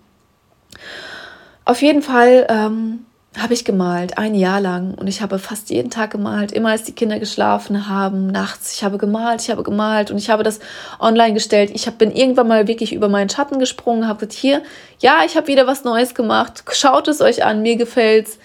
Auf 1.64 1.82
jeden 1.82 2.02
Fall 2.02 2.46
ähm, 2.48 3.06
habe 3.36 3.54
ich 3.54 3.64
gemalt, 3.64 4.16
ein 4.16 4.34
Jahr 4.34 4.60
lang. 4.60 4.94
Und 4.94 5.08
ich 5.08 5.20
habe 5.20 5.38
fast 5.38 5.70
jeden 5.70 5.90
Tag 5.90 6.10
gemalt, 6.10 6.52
immer 6.52 6.70
als 6.70 6.84
die 6.84 6.92
Kinder 6.92 7.18
geschlafen 7.18 7.88
haben, 7.88 8.28
nachts. 8.28 8.74
Ich 8.74 8.84
habe 8.84 8.98
gemalt, 8.98 9.42
ich 9.42 9.50
habe 9.50 9.62
gemalt 9.62 10.10
und 10.10 10.18
ich 10.18 10.30
habe 10.30 10.42
das 10.42 10.60
online 11.00 11.34
gestellt. 11.34 11.70
Ich 11.74 11.86
hab, 11.86 11.98
bin 11.98 12.12
irgendwann 12.12 12.48
mal 12.48 12.68
wirklich 12.68 12.92
über 12.92 13.08
meinen 13.08 13.28
Schatten 13.28 13.58
gesprungen, 13.58 14.06
habe 14.06 14.20
gesagt, 14.20 14.32
hier, 14.32 14.62
ja, 15.00 15.20
ich 15.26 15.36
habe 15.36 15.48
wieder 15.48 15.66
was 15.66 15.84
Neues 15.84 16.14
gemacht. 16.14 16.62
Schaut 16.72 17.08
es 17.08 17.20
euch 17.20 17.44
an, 17.44 17.62
mir 17.62 17.76
gefällt's. 17.76 18.38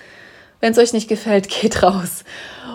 Wenn 0.62 0.71
es 0.71 0.78
euch 0.78 0.93
nicht 0.93 1.10
gefällt, 1.10 1.50
geht 1.50 1.84
raus. 1.84 2.24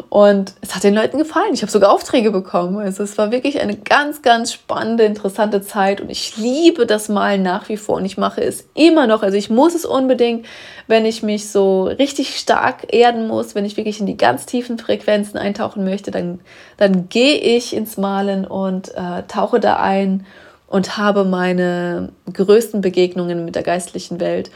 Und 0.08 0.54
es 0.60 0.74
hat 0.74 0.84
den 0.84 0.94
Leuten 0.94 1.18
gefallen. 1.18 1.54
Ich 1.54 1.62
habe 1.62 1.70
sogar 1.70 1.92
Aufträge 1.92 2.30
bekommen. 2.30 2.78
Also 2.78 3.02
es 3.02 3.16
war 3.16 3.30
wirklich 3.30 3.60
eine 3.60 3.76
ganz, 3.76 4.22
ganz 4.22 4.52
spannende, 4.52 5.04
interessante 5.04 5.62
Zeit. 5.62 6.00
Und 6.00 6.10
ich 6.10 6.36
liebe 6.36 6.84
das 6.84 7.08
Malen 7.08 7.42
nach 7.42 7.68
wie 7.68 7.76
vor. 7.76 7.96
Und 7.96 8.04
ich 8.04 8.18
mache 8.18 8.42
es 8.42 8.68
immer 8.74 9.06
noch. 9.06 9.22
Also 9.22 9.36
ich 9.36 9.50
muss 9.50 9.74
es 9.74 9.84
unbedingt, 9.84 10.46
wenn 10.86 11.06
ich 11.06 11.22
mich 11.22 11.48
so 11.48 11.84
richtig 11.84 12.38
stark 12.38 12.92
erden 12.92 13.26
muss, 13.26 13.54
wenn 13.54 13.64
ich 13.64 13.76
wirklich 13.76 14.00
in 14.00 14.06
die 14.06 14.16
ganz 14.16 14.46
tiefen 14.46 14.78
Frequenzen 14.78 15.38
eintauchen 15.38 15.84
möchte, 15.84 16.10
dann, 16.10 16.40
dann 16.76 17.08
gehe 17.08 17.36
ich 17.36 17.74
ins 17.74 17.96
Malen 17.96 18.46
und 18.46 18.94
äh, 18.94 19.22
tauche 19.28 19.60
da 19.60 19.76
ein 19.76 20.26
und 20.68 20.98
habe 20.98 21.24
meine 21.24 22.10
größten 22.32 22.80
Begegnungen 22.80 23.44
mit 23.44 23.54
der 23.54 23.62
geistlichen 23.62 24.20
Welt 24.20 24.50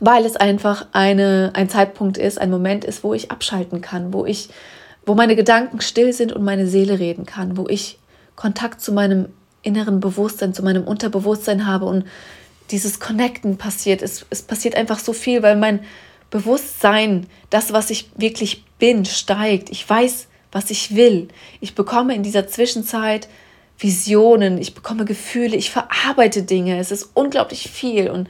weil 0.00 0.24
es 0.24 0.36
einfach 0.36 0.86
eine, 0.92 1.52
ein 1.54 1.68
Zeitpunkt 1.68 2.18
ist, 2.18 2.40
ein 2.40 2.50
Moment 2.50 2.84
ist, 2.84 3.02
wo 3.04 3.14
ich 3.14 3.30
abschalten 3.30 3.80
kann, 3.80 4.12
wo 4.12 4.26
ich, 4.26 4.48
wo 5.04 5.14
meine 5.14 5.36
Gedanken 5.36 5.80
still 5.80 6.12
sind 6.12 6.32
und 6.32 6.44
meine 6.44 6.66
Seele 6.66 6.98
reden 6.98 7.26
kann, 7.26 7.56
wo 7.56 7.66
ich 7.68 7.98
Kontakt 8.34 8.80
zu 8.80 8.92
meinem 8.92 9.28
inneren 9.62 10.00
Bewusstsein, 10.00 10.54
zu 10.54 10.62
meinem 10.62 10.84
Unterbewusstsein 10.84 11.66
habe 11.66 11.86
und 11.86 12.04
dieses 12.70 13.00
Connecten 13.00 13.56
passiert. 13.56 14.02
Es, 14.02 14.26
es 14.30 14.42
passiert 14.42 14.76
einfach 14.76 14.98
so 14.98 15.12
viel, 15.12 15.42
weil 15.42 15.56
mein 15.56 15.80
Bewusstsein, 16.30 17.26
das, 17.50 17.72
was 17.72 17.90
ich 17.90 18.10
wirklich 18.16 18.64
bin, 18.78 19.04
steigt. 19.04 19.70
Ich 19.70 19.88
weiß, 19.88 20.28
was 20.52 20.70
ich 20.70 20.94
will. 20.94 21.28
Ich 21.60 21.74
bekomme 21.74 22.14
in 22.14 22.22
dieser 22.22 22.48
Zwischenzeit 22.48 23.28
Visionen, 23.78 24.58
ich 24.58 24.74
bekomme 24.74 25.04
Gefühle, 25.04 25.56
ich 25.56 25.70
verarbeite 25.70 26.42
Dinge. 26.42 26.78
Es 26.78 26.90
ist 26.90 27.10
unglaublich 27.14 27.70
viel 27.70 28.10
und 28.10 28.28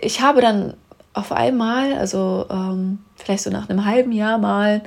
ich 0.00 0.20
habe 0.20 0.40
dann 0.40 0.74
auf 1.12 1.32
einmal, 1.32 1.94
also 1.94 2.46
ähm, 2.50 2.98
vielleicht 3.16 3.42
so 3.42 3.50
nach 3.50 3.68
einem 3.68 3.84
halben 3.84 4.12
Jahr 4.12 4.38
mal, 4.38 4.82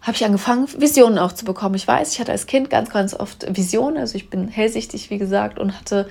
habe 0.00 0.16
ich 0.16 0.24
angefangen, 0.24 0.66
Visionen 0.78 1.18
auch 1.18 1.32
zu 1.32 1.44
bekommen. 1.44 1.76
Ich 1.76 1.86
weiß, 1.86 2.12
ich 2.12 2.20
hatte 2.20 2.32
als 2.32 2.46
Kind 2.46 2.70
ganz, 2.70 2.90
ganz 2.90 3.14
oft 3.14 3.46
Visionen. 3.56 3.98
Also 3.98 4.16
ich 4.16 4.30
bin 4.30 4.48
hellsichtig, 4.48 5.10
wie 5.10 5.18
gesagt, 5.18 5.60
und 5.60 5.78
hatte 5.78 6.08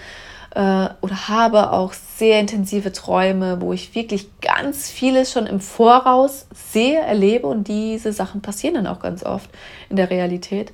äh, 0.56 0.90
oder 1.02 1.28
habe 1.28 1.72
auch 1.72 1.94
sehr 1.94 2.40
intensive 2.40 2.94
Träume, 2.94 3.62
wo 3.62 3.74
ich 3.74 3.94
wirklich 3.94 4.30
ganz 4.42 4.90
vieles 4.90 5.32
schon 5.32 5.46
im 5.46 5.60
Voraus 5.60 6.46
sehe, 6.54 7.00
erlebe 7.00 7.48
und 7.48 7.68
diese 7.68 8.14
Sachen 8.14 8.42
passieren 8.42 8.76
dann 8.76 8.88
auch 8.88 9.00
ganz 9.00 9.24
oft 9.24 9.50
in 9.90 9.98
der 9.98 10.10
Realität. 10.10 10.72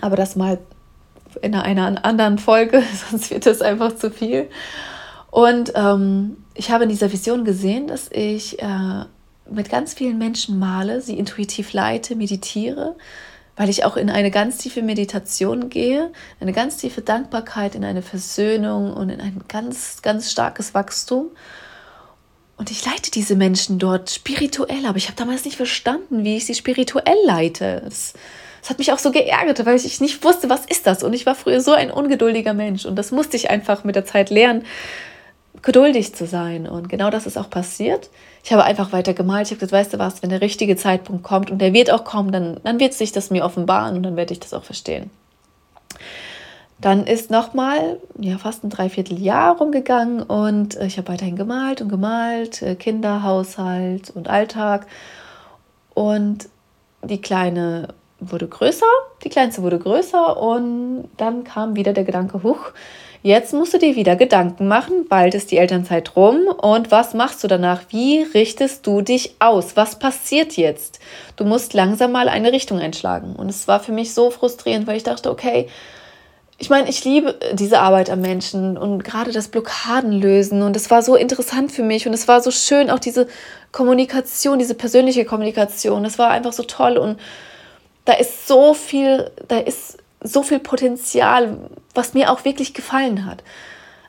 Aber 0.00 0.14
das 0.14 0.36
mal 0.36 0.58
in 1.42 1.54
einer 1.54 2.04
anderen 2.04 2.38
Folge, 2.38 2.82
sonst 3.10 3.30
wird 3.30 3.46
das 3.46 3.62
einfach 3.62 3.96
zu 3.96 4.10
viel. 4.10 4.48
Und 5.36 5.72
ähm, 5.74 6.38
ich 6.54 6.70
habe 6.70 6.84
in 6.84 6.88
dieser 6.88 7.12
Vision 7.12 7.44
gesehen, 7.44 7.88
dass 7.88 8.10
ich 8.10 8.58
äh, 8.62 9.04
mit 9.50 9.68
ganz 9.68 9.92
vielen 9.92 10.16
Menschen 10.16 10.58
male, 10.58 11.02
sie 11.02 11.18
intuitiv 11.18 11.74
leite, 11.74 12.16
meditiere, 12.16 12.96
weil 13.54 13.68
ich 13.68 13.84
auch 13.84 13.98
in 13.98 14.08
eine 14.08 14.30
ganz 14.30 14.56
tiefe 14.56 14.80
Meditation 14.80 15.68
gehe, 15.68 16.10
eine 16.40 16.54
ganz 16.54 16.78
tiefe 16.78 17.02
Dankbarkeit, 17.02 17.74
in 17.74 17.84
eine 17.84 18.00
Versöhnung 18.00 18.94
und 18.94 19.10
in 19.10 19.20
ein 19.20 19.42
ganz, 19.46 20.00
ganz 20.00 20.32
starkes 20.32 20.72
Wachstum. 20.72 21.26
Und 22.56 22.70
ich 22.70 22.86
leite 22.86 23.10
diese 23.10 23.36
Menschen 23.36 23.78
dort 23.78 24.08
spirituell, 24.08 24.86
aber 24.86 24.96
ich 24.96 25.08
habe 25.08 25.18
damals 25.18 25.44
nicht 25.44 25.58
verstanden, 25.58 26.24
wie 26.24 26.38
ich 26.38 26.46
sie 26.46 26.54
spirituell 26.54 27.18
leite. 27.26 27.82
Das, 27.84 28.14
das 28.62 28.70
hat 28.70 28.78
mich 28.78 28.90
auch 28.90 28.98
so 28.98 29.12
geärgert, 29.12 29.66
weil 29.66 29.76
ich 29.76 30.00
nicht 30.00 30.24
wusste, 30.24 30.48
was 30.48 30.64
ist 30.64 30.86
das. 30.86 31.02
Und 31.02 31.12
ich 31.12 31.26
war 31.26 31.34
früher 31.34 31.60
so 31.60 31.72
ein 31.72 31.90
ungeduldiger 31.90 32.54
Mensch 32.54 32.86
und 32.86 32.96
das 32.96 33.10
musste 33.10 33.36
ich 33.36 33.50
einfach 33.50 33.84
mit 33.84 33.96
der 33.96 34.06
Zeit 34.06 34.30
lernen, 34.30 34.64
geduldig 35.62 36.14
zu 36.14 36.26
sein. 36.26 36.68
Und 36.68 36.88
genau 36.88 37.10
das 37.10 37.26
ist 37.26 37.36
auch 37.36 37.50
passiert. 37.50 38.10
Ich 38.44 38.52
habe 38.52 38.64
einfach 38.64 38.92
weiter 38.92 39.14
gemalt. 39.14 39.46
Ich 39.46 39.50
habe 39.52 39.60
gesagt, 39.60 39.72
weißt 39.72 39.94
du 39.94 39.98
was, 39.98 40.22
wenn 40.22 40.30
der 40.30 40.40
richtige 40.40 40.76
Zeitpunkt 40.76 41.22
kommt 41.22 41.50
und 41.50 41.58
der 41.58 41.72
wird 41.72 41.90
auch 41.90 42.04
kommen, 42.04 42.32
dann, 42.32 42.60
dann 42.62 42.80
wird 42.80 42.94
sich 42.94 43.12
das 43.12 43.30
mir 43.30 43.44
offenbaren 43.44 43.96
und 43.96 44.02
dann 44.02 44.16
werde 44.16 44.32
ich 44.32 44.40
das 44.40 44.54
auch 44.54 44.64
verstehen. 44.64 45.10
Dann 46.78 47.06
ist 47.06 47.30
nochmal 47.30 47.98
ja, 48.18 48.36
fast 48.36 48.62
ein 48.62 48.70
Dreivierteljahr 48.70 49.56
rumgegangen 49.56 50.22
und 50.22 50.76
ich 50.76 50.98
habe 50.98 51.08
weiterhin 51.08 51.36
gemalt 51.36 51.80
und 51.80 51.88
gemalt, 51.88 52.60
äh, 52.60 52.74
Kinder, 52.74 53.22
Haushalt 53.22 54.10
und 54.10 54.28
Alltag. 54.28 54.86
Und 55.94 56.48
die 57.02 57.20
Kleine 57.20 57.88
wurde 58.20 58.46
größer, 58.46 58.86
die 59.24 59.30
Kleinste 59.30 59.62
wurde 59.62 59.78
größer 59.78 60.36
und 60.36 61.08
dann 61.16 61.44
kam 61.44 61.76
wieder 61.76 61.92
der 61.92 62.04
Gedanke, 62.04 62.42
huch, 62.42 62.72
Jetzt 63.26 63.52
musst 63.52 63.74
du 63.74 63.78
dir 63.78 63.96
wieder 63.96 64.14
Gedanken 64.14 64.68
machen, 64.68 65.08
bald 65.08 65.34
ist 65.34 65.50
die 65.50 65.56
Elternzeit 65.56 66.14
rum 66.14 66.46
und 66.46 66.92
was 66.92 67.12
machst 67.12 67.42
du 67.42 67.48
danach? 67.48 67.80
Wie 67.88 68.22
richtest 68.22 68.86
du 68.86 69.00
dich 69.00 69.34
aus? 69.40 69.74
Was 69.74 69.98
passiert 69.98 70.56
jetzt? 70.56 71.00
Du 71.34 71.44
musst 71.44 71.74
langsam 71.74 72.12
mal 72.12 72.28
eine 72.28 72.52
Richtung 72.52 72.78
einschlagen. 72.78 73.34
Und 73.34 73.48
es 73.48 73.66
war 73.66 73.80
für 73.80 73.90
mich 73.90 74.14
so 74.14 74.30
frustrierend, 74.30 74.86
weil 74.86 74.96
ich 74.96 75.02
dachte, 75.02 75.28
okay, 75.28 75.66
ich 76.58 76.70
meine, 76.70 76.88
ich 76.88 77.04
liebe 77.04 77.36
diese 77.52 77.80
Arbeit 77.80 78.10
am 78.10 78.20
Menschen 78.20 78.78
und 78.78 79.02
gerade 79.02 79.32
das 79.32 79.48
Blockaden 79.48 80.12
lösen 80.12 80.62
und 80.62 80.76
es 80.76 80.88
war 80.92 81.02
so 81.02 81.16
interessant 81.16 81.72
für 81.72 81.82
mich 81.82 82.06
und 82.06 82.14
es 82.14 82.28
war 82.28 82.40
so 82.40 82.52
schön, 82.52 82.90
auch 82.90 83.00
diese 83.00 83.26
Kommunikation, 83.72 84.60
diese 84.60 84.76
persönliche 84.76 85.24
Kommunikation. 85.24 86.04
Es 86.04 86.20
war 86.20 86.30
einfach 86.30 86.52
so 86.52 86.62
toll 86.62 86.96
und 86.96 87.18
da 88.04 88.12
ist 88.12 88.46
so 88.46 88.72
viel, 88.72 89.32
da 89.48 89.58
ist 89.58 89.98
so 90.26 90.42
viel 90.42 90.58
Potenzial, 90.58 91.58
was 91.94 92.14
mir 92.14 92.30
auch 92.30 92.44
wirklich 92.44 92.74
gefallen 92.74 93.24
hat. 93.24 93.42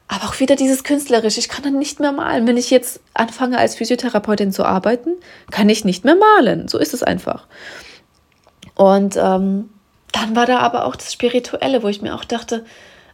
Aber 0.08 0.26
auch 0.26 0.40
wieder 0.40 0.56
dieses 0.56 0.84
Künstlerische. 0.84 1.40
Ich 1.40 1.50
kann 1.50 1.64
dann 1.64 1.78
nicht 1.78 2.00
mehr 2.00 2.14
malen. 2.14 2.48
Wenn 2.48 2.58
ich 2.58 2.70
jetzt 2.70 3.02
anfange, 3.14 3.58
als 3.58 3.76
Physiotherapeutin 3.76 4.54
zu 4.54 4.64
arbeiten, 4.64 5.12
kann 5.52 5.68
ich 5.68 5.84
nicht 5.84 6.06
mehr 6.06 6.16
malen. 6.16 6.68
So 6.68 6.78
ist 6.78 6.94
es 6.94 7.04
einfach. 7.04 7.46
Und 8.76 9.18
ähm, 9.18 9.70
dann 10.14 10.36
war 10.36 10.46
da 10.46 10.60
aber 10.60 10.86
auch 10.86 10.96
das 10.96 11.12
Spirituelle, 11.12 11.84
wo 11.84 11.90
ich 11.90 12.02
mir 12.02 12.16
auch 12.16 12.24
dachte, 12.24 12.64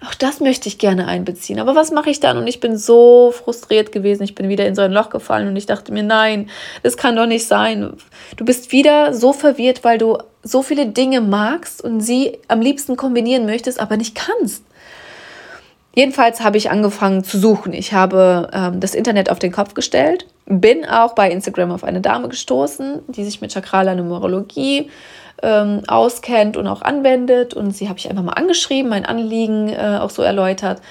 auch 0.05 0.13
das 0.13 0.39
möchte 0.39 0.67
ich 0.67 0.77
gerne 0.77 1.07
einbeziehen. 1.07 1.59
Aber 1.59 1.75
was 1.75 1.91
mache 1.91 2.09
ich 2.09 2.19
dann? 2.19 2.37
Und 2.37 2.47
ich 2.47 2.59
bin 2.59 2.77
so 2.77 3.31
frustriert 3.31 3.91
gewesen. 3.91 4.23
Ich 4.23 4.35
bin 4.35 4.49
wieder 4.49 4.65
in 4.65 4.75
so 4.75 4.81
ein 4.81 4.91
Loch 4.91 5.09
gefallen 5.09 5.47
und 5.47 5.55
ich 5.55 5.65
dachte 5.65 5.91
mir, 5.91 6.03
nein, 6.03 6.49
das 6.81 6.97
kann 6.97 7.15
doch 7.15 7.25
nicht 7.25 7.47
sein. 7.47 7.93
Du 8.35 8.45
bist 8.45 8.71
wieder 8.71 9.13
so 9.13 9.33
verwirrt, 9.33 9.83
weil 9.83 9.97
du 9.97 10.17
so 10.43 10.61
viele 10.61 10.87
Dinge 10.87 11.21
magst 11.21 11.83
und 11.83 12.01
sie 12.01 12.39
am 12.47 12.61
liebsten 12.61 12.97
kombinieren 12.97 13.45
möchtest, 13.45 13.79
aber 13.79 13.97
nicht 13.97 14.15
kannst. 14.15 14.63
Jedenfalls 15.95 16.41
habe 16.41 16.57
ich 16.57 16.71
angefangen 16.71 17.23
zu 17.23 17.37
suchen. 17.37 17.71
Ich 17.71 17.93
habe 17.93 18.49
ähm, 18.51 18.79
das 18.79 18.95
Internet 18.95 19.29
auf 19.29 19.37
den 19.37 19.51
Kopf 19.51 19.75
gestellt, 19.75 20.25
bin 20.47 20.85
auch 20.85 21.13
bei 21.13 21.29
Instagram 21.29 21.71
auf 21.71 21.83
eine 21.83 22.01
Dame 22.01 22.29
gestoßen, 22.29 23.03
die 23.07 23.23
sich 23.23 23.41
mit 23.41 23.53
Chakrala 23.53 23.93
Numerologie 23.93 24.89
ähm, 25.43 25.83
auskennt 25.87 26.57
und 26.57 26.67
auch 26.67 26.81
anwendet. 26.81 27.53
Und 27.53 27.71
sie 27.71 27.89
habe 27.89 27.99
ich 27.99 28.09
einfach 28.09 28.23
mal 28.23 28.33
angeschrieben, 28.33 28.89
mein 28.89 29.05
Anliegen 29.05 29.69
äh, 29.69 29.99
auch 30.01 30.09
so 30.09 30.21
erläutert. 30.23 30.81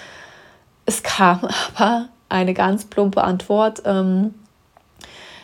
Es 0.86 1.02
kam 1.02 1.48
aber 1.74 2.08
eine 2.28 2.54
ganz 2.54 2.84
plumpe 2.84 3.22
Antwort. 3.24 3.82
Ähm, 3.84 4.34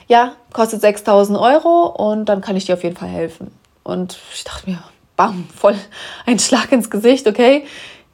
ja, 0.07 0.33
kostet 0.53 0.81
6000 0.81 1.39
Euro 1.39 1.87
und 1.87 2.27
dann 2.27 2.41
kann 2.41 2.57
ich 2.57 2.67
dir 2.67 2.75
auf 2.75 2.85
jeden 2.85 2.97
Fall 2.97 3.09
helfen. 3.09 3.51
Und 3.83 4.19
ich 4.33 4.45
dachte 4.45 4.71
mir, 4.71 4.79
bam, 5.17 5.49
voll 5.55 5.75
ein 6.25 6.39
Schlag 6.39 6.73
ins 6.73 6.89
Gesicht, 6.89 7.27
okay 7.27 7.65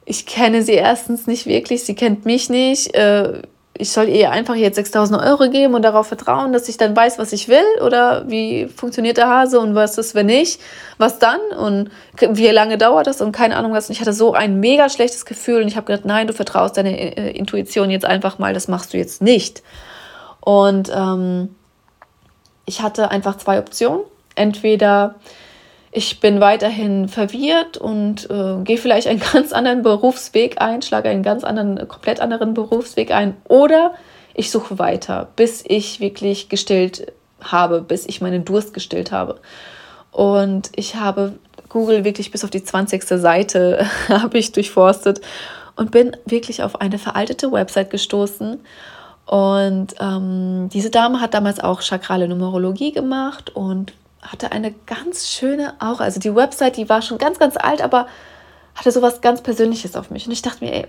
ich 0.05 0.25
kenne 0.25 0.61
sie 0.61 0.73
erstens 0.73 1.27
nicht 1.27 1.47
wirklich, 1.47 1.83
sie 1.83 1.95
kennt 1.95 2.25
mich 2.25 2.49
nicht. 2.49 2.93
Äh, 2.93 3.41
ich 3.77 3.91
soll 3.91 4.07
ihr 4.07 4.31
einfach 4.31 4.55
jetzt 4.55 4.75
6000 4.75 5.21
Euro 5.21 5.49
geben 5.49 5.73
und 5.75 5.81
darauf 5.81 6.07
vertrauen, 6.07 6.53
dass 6.53 6.69
ich 6.69 6.77
dann 6.77 6.95
weiß, 6.95 7.19
was 7.19 7.33
ich 7.33 7.49
will? 7.49 7.65
Oder 7.83 8.29
wie 8.29 8.67
funktioniert 8.67 9.17
der 9.17 9.27
Hase 9.27 9.59
und 9.59 9.75
was 9.75 9.97
ist, 9.97 10.15
wenn 10.15 10.27
nicht? 10.27 10.61
Was 10.97 11.19
dann? 11.19 11.39
Und 11.59 11.91
wie 12.19 12.47
lange 12.47 12.77
dauert 12.77 13.07
das? 13.07 13.21
Und 13.21 13.33
keine 13.33 13.57
Ahnung 13.57 13.73
was. 13.73 13.89
Und 13.89 13.93
ich 13.93 14.01
hatte 14.01 14.13
so 14.13 14.33
ein 14.33 14.59
mega 14.61 14.87
schlechtes 14.87 15.25
Gefühl 15.25 15.61
und 15.61 15.67
ich 15.67 15.75
habe 15.75 15.87
gedacht, 15.87 16.05
nein, 16.05 16.27
du 16.27 16.33
vertraust 16.33 16.77
deiner 16.77 16.91
äh, 16.91 17.31
Intuition 17.31 17.89
jetzt 17.89 18.05
einfach 18.05 18.39
mal, 18.39 18.53
das 18.53 18.69
machst 18.69 18.93
du 18.93 18.97
jetzt 18.97 19.21
nicht. 19.21 19.61
Und 20.39 20.89
ähm, 20.95 21.53
ich 22.65 22.81
hatte 22.81 23.11
einfach 23.11 23.37
zwei 23.37 23.59
Optionen. 23.59 24.01
Entweder 24.35 25.15
ich 25.95 26.19
bin 26.19 26.41
weiterhin 26.41 27.07
verwirrt 27.07 27.77
und 27.77 28.29
äh, 28.29 28.61
gehe 28.65 28.77
vielleicht 28.77 29.07
einen 29.07 29.21
ganz 29.33 29.53
anderen 29.53 29.81
Berufsweg 29.81 30.61
ein, 30.61 30.81
schlage 30.81 31.09
einen 31.09 31.23
ganz 31.23 31.45
anderen, 31.45 31.87
komplett 31.87 32.19
anderen 32.19 32.53
Berufsweg 32.53 33.11
ein 33.11 33.37
oder 33.47 33.93
ich 34.33 34.51
suche 34.51 34.77
weiter, 34.77 35.29
bis 35.37 35.63
ich 35.65 36.01
wirklich 36.01 36.49
gestillt 36.49 37.13
habe, 37.39 37.81
bis 37.81 38.05
ich 38.07 38.19
meinen 38.19 38.43
Durst 38.43 38.73
gestillt 38.73 39.13
habe. 39.13 39.39
Und 40.11 40.69
ich 40.75 40.95
habe 40.95 41.35
Google 41.69 42.03
wirklich 42.03 42.29
bis 42.29 42.43
auf 42.43 42.49
die 42.49 42.63
20. 42.63 43.03
Seite 43.05 43.85
habe 44.09 44.37
ich 44.37 44.51
durchforstet 44.51 45.21
und 45.77 45.91
bin 45.91 46.17
wirklich 46.25 46.61
auf 46.61 46.81
eine 46.81 46.99
veraltete 46.99 47.53
Website 47.53 47.89
gestoßen. 47.89 48.59
Und 49.27 49.95
ähm, 50.01 50.69
diese 50.73 50.89
Dame 50.89 51.21
hat 51.21 51.33
damals 51.33 51.61
auch 51.61 51.81
chakrale 51.81 52.27
Numerologie 52.27 52.91
gemacht 52.91 53.55
und 53.55 53.93
hatte 54.27 54.51
eine 54.51 54.73
ganz 54.85 55.29
schöne 55.29 55.73
Aura. 55.79 56.03
Also 56.03 56.19
die 56.19 56.35
Website, 56.35 56.77
die 56.77 56.89
war 56.89 57.01
schon 57.01 57.17
ganz, 57.17 57.39
ganz 57.39 57.57
alt, 57.57 57.81
aber 57.81 58.07
hatte 58.75 58.91
sowas 58.91 59.21
ganz 59.21 59.41
Persönliches 59.41 59.95
auf 59.95 60.09
mich. 60.09 60.25
Und 60.25 60.33
ich 60.33 60.41
dachte 60.41 60.63
mir, 60.63 60.73
ey, 60.73 60.85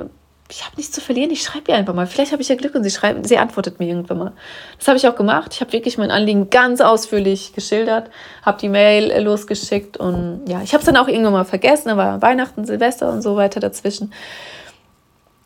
ich 0.48 0.64
habe 0.64 0.76
nichts 0.76 0.92
zu 0.92 1.00
verlieren, 1.00 1.30
ich 1.30 1.42
schreibe 1.42 1.72
ihr 1.72 1.76
einfach 1.76 1.94
mal. 1.94 2.06
Vielleicht 2.06 2.32
habe 2.32 2.40
ich 2.40 2.48
ja 2.48 2.54
Glück 2.54 2.74
und 2.74 2.84
sie 2.84 2.90
schreibt, 2.90 3.26
sie 3.26 3.38
antwortet 3.38 3.80
mir 3.80 3.88
irgendwann 3.88 4.18
mal. 4.18 4.32
Das 4.78 4.86
habe 4.86 4.96
ich 4.96 5.08
auch 5.08 5.16
gemacht. 5.16 5.52
Ich 5.54 5.60
habe 5.60 5.72
wirklich 5.72 5.98
mein 5.98 6.10
Anliegen 6.10 6.50
ganz 6.50 6.80
ausführlich 6.80 7.52
geschildert, 7.52 8.10
habe 8.42 8.58
die 8.60 8.68
Mail 8.68 9.22
losgeschickt 9.22 9.96
und 9.96 10.42
ja, 10.46 10.62
ich 10.62 10.72
habe 10.72 10.80
es 10.80 10.86
dann 10.86 10.96
auch 10.96 11.08
irgendwann 11.08 11.32
mal 11.32 11.44
vergessen. 11.44 11.88
Da 11.88 11.96
war 11.96 12.22
Weihnachten, 12.22 12.64
Silvester 12.64 13.10
und 13.10 13.22
so 13.22 13.36
weiter 13.36 13.58
dazwischen. 13.60 14.12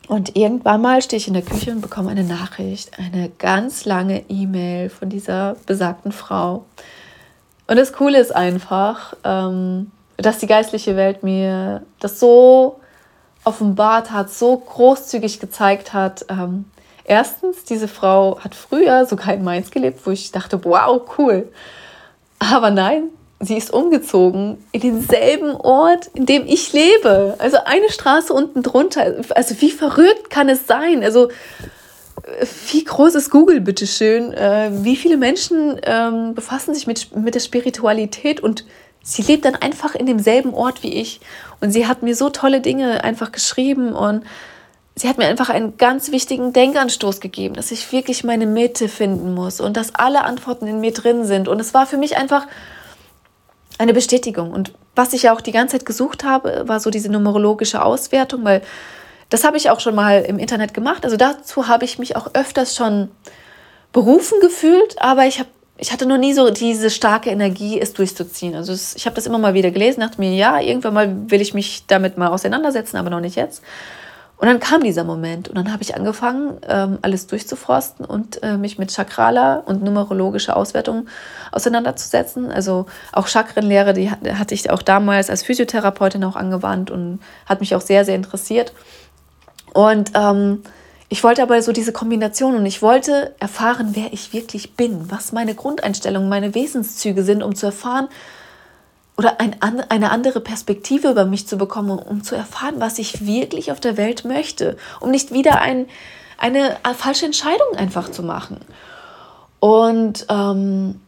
Und 0.06 0.36
irgendwann 0.36 0.82
mal 0.82 1.00
stehe 1.02 1.18
ich 1.18 1.28
in 1.28 1.34
der 1.34 1.42
Küche 1.42 1.70
und 1.70 1.80
bekomme 1.82 2.10
eine 2.10 2.24
Nachricht, 2.24 2.98
eine 2.98 3.30
ganz 3.38 3.84
lange 3.84 4.24
E-Mail 4.28 4.90
von 4.90 5.08
dieser 5.08 5.56
besagten 5.66 6.12
Frau. 6.12 6.66
Und 7.70 7.76
das 7.76 7.92
Coole 7.92 8.18
ist 8.18 8.34
einfach, 8.34 9.14
ähm, 9.22 9.92
dass 10.16 10.38
die 10.38 10.48
geistliche 10.48 10.96
Welt 10.96 11.22
mir 11.22 11.82
das 12.00 12.18
so 12.18 12.80
offenbart 13.44 14.10
hat, 14.10 14.28
so 14.28 14.56
großzügig 14.56 15.38
gezeigt 15.38 15.92
hat. 15.92 16.26
Ähm, 16.28 16.64
erstens, 17.04 17.62
diese 17.62 17.86
Frau 17.86 18.40
hat 18.40 18.56
früher 18.56 19.06
sogar 19.06 19.34
in 19.34 19.44
Mainz 19.44 19.70
gelebt, 19.70 20.04
wo 20.04 20.10
ich 20.10 20.32
dachte, 20.32 20.64
wow, 20.64 21.00
cool. 21.16 21.48
Aber 22.40 22.72
nein, 22.72 23.04
sie 23.38 23.56
ist 23.56 23.72
umgezogen 23.72 24.58
in 24.72 24.80
denselben 24.80 25.52
Ort, 25.52 26.08
in 26.14 26.26
dem 26.26 26.46
ich 26.48 26.72
lebe. 26.72 27.36
Also 27.38 27.58
eine 27.66 27.88
Straße 27.88 28.32
unten 28.32 28.64
drunter. 28.64 29.14
Also 29.36 29.60
wie 29.60 29.70
verrückt 29.70 30.28
kann 30.28 30.48
es 30.48 30.66
sein? 30.66 31.04
Also 31.04 31.28
wie 32.70 32.84
groß 32.84 33.14
ist 33.14 33.30
Google, 33.30 33.60
bitteschön? 33.60 34.32
Äh, 34.32 34.70
wie 34.84 34.96
viele 34.96 35.16
Menschen 35.16 35.80
ähm, 35.82 36.34
befassen 36.34 36.74
sich 36.74 36.86
mit, 36.86 37.16
mit 37.16 37.34
der 37.34 37.40
Spiritualität 37.40 38.40
und 38.40 38.64
sie 39.02 39.22
lebt 39.22 39.44
dann 39.44 39.56
einfach 39.56 39.94
in 39.94 40.06
demselben 40.06 40.54
Ort 40.54 40.82
wie 40.82 40.94
ich. 40.94 41.20
Und 41.60 41.70
sie 41.72 41.86
hat 41.86 42.02
mir 42.02 42.14
so 42.14 42.30
tolle 42.30 42.60
Dinge 42.60 43.04
einfach 43.04 43.32
geschrieben 43.32 43.92
und 43.92 44.24
sie 44.96 45.08
hat 45.08 45.18
mir 45.18 45.26
einfach 45.26 45.48
einen 45.48 45.76
ganz 45.76 46.12
wichtigen 46.12 46.52
Denkanstoß 46.52 47.20
gegeben, 47.20 47.54
dass 47.54 47.70
ich 47.70 47.90
wirklich 47.92 48.24
meine 48.24 48.46
Mitte 48.46 48.88
finden 48.88 49.34
muss 49.34 49.60
und 49.60 49.76
dass 49.76 49.94
alle 49.94 50.24
Antworten 50.24 50.66
in 50.66 50.80
mir 50.80 50.92
drin 50.92 51.24
sind. 51.24 51.48
Und 51.48 51.60
es 51.60 51.74
war 51.74 51.86
für 51.86 51.96
mich 51.96 52.16
einfach 52.16 52.46
eine 53.78 53.94
Bestätigung. 53.94 54.50
Und 54.50 54.72
was 54.94 55.12
ich 55.14 55.22
ja 55.24 55.34
auch 55.34 55.40
die 55.40 55.52
ganze 55.52 55.78
Zeit 55.78 55.86
gesucht 55.86 56.24
habe, 56.24 56.64
war 56.66 56.80
so 56.80 56.90
diese 56.90 57.10
numerologische 57.10 57.82
Auswertung, 57.82 58.44
weil 58.44 58.62
das 59.30 59.44
habe 59.44 59.56
ich 59.56 59.70
auch 59.70 59.80
schon 59.80 59.94
mal 59.94 60.20
im 60.22 60.38
Internet 60.38 60.74
gemacht. 60.74 61.04
Also 61.04 61.16
dazu 61.16 61.68
habe 61.68 61.84
ich 61.84 61.98
mich 61.98 62.16
auch 62.16 62.34
öfters 62.34 62.76
schon 62.76 63.08
berufen 63.92 64.38
gefühlt, 64.40 65.00
aber 65.00 65.26
ich 65.26 65.38
habe 65.38 65.48
ich 65.80 65.92
hatte 65.92 66.04
noch 66.04 66.18
nie 66.18 66.34
so 66.34 66.50
diese 66.50 66.90
starke 66.90 67.30
Energie, 67.30 67.80
es 67.80 67.94
durchzuziehen. 67.94 68.54
Also 68.54 68.72
es, 68.72 68.94
ich 68.96 69.06
habe 69.06 69.16
das 69.16 69.24
immer 69.24 69.38
mal 69.38 69.54
wieder 69.54 69.70
gelesen, 69.70 70.00
dachte 70.00 70.20
mir, 70.20 70.34
ja, 70.34 70.60
irgendwann 70.60 70.92
mal 70.92 71.30
will 71.30 71.40
ich 71.40 71.54
mich 71.54 71.86
damit 71.86 72.18
mal 72.18 72.28
auseinandersetzen, 72.28 72.98
aber 72.98 73.08
noch 73.08 73.20
nicht 73.20 73.36
jetzt. 73.36 73.62
Und 74.36 74.46
dann 74.46 74.60
kam 74.60 74.82
dieser 74.82 75.04
Moment 75.04 75.48
und 75.48 75.56
dann 75.56 75.70
habe 75.72 75.82
ich 75.82 75.94
angefangen, 75.94 76.58
ähm, 76.66 76.98
alles 77.02 77.26
durchzuforsten 77.26 78.06
und 78.06 78.42
äh, 78.42 78.56
mich 78.56 78.78
mit 78.78 78.90
Chakrala 78.94 79.56
und 79.56 79.82
numerologischer 79.82 80.56
Auswertung 80.56 81.08
auseinanderzusetzen. 81.52 82.50
Also 82.50 82.86
auch 83.12 83.26
Chakrenlehre, 83.26 83.92
die 83.92 84.10
hatte 84.10 84.54
ich 84.54 84.70
auch 84.70 84.80
damals 84.80 85.28
als 85.28 85.42
Physiotherapeutin 85.42 86.24
auch 86.24 86.36
angewandt 86.36 86.90
und 86.90 87.20
hat 87.44 87.60
mich 87.60 87.74
auch 87.74 87.82
sehr, 87.82 88.06
sehr 88.06 88.16
interessiert. 88.16 88.72
Und 89.72 90.12
ähm, 90.14 90.62
ich 91.08 91.24
wollte 91.24 91.42
aber 91.42 91.60
so 91.62 91.72
diese 91.72 91.92
Kombination 91.92 92.54
und 92.54 92.66
ich 92.66 92.82
wollte 92.82 93.34
erfahren, 93.40 93.90
wer 93.94 94.12
ich 94.12 94.32
wirklich 94.32 94.74
bin, 94.76 95.10
was 95.10 95.32
meine 95.32 95.54
Grundeinstellungen, 95.54 96.28
meine 96.28 96.54
Wesenszüge 96.54 97.24
sind, 97.24 97.42
um 97.42 97.54
zu 97.54 97.66
erfahren 97.66 98.08
oder 99.16 99.40
ein, 99.40 99.56
eine 99.60 100.12
andere 100.12 100.40
Perspektive 100.40 101.10
über 101.10 101.24
mich 101.24 101.46
zu 101.46 101.58
bekommen, 101.58 101.98
um 101.98 102.22
zu 102.22 102.36
erfahren, 102.36 102.76
was 102.78 102.98
ich 102.98 103.26
wirklich 103.26 103.72
auf 103.72 103.80
der 103.80 103.96
Welt 103.96 104.24
möchte, 104.24 104.76
um 105.00 105.10
nicht 105.10 105.32
wieder 105.32 105.60
ein, 105.60 105.86
eine 106.38 106.76
falsche 106.96 107.26
Entscheidung 107.26 107.76
einfach 107.76 108.10
zu 108.10 108.22
machen. 108.22 108.60
Und 109.58 110.26
ähm, 110.30 111.00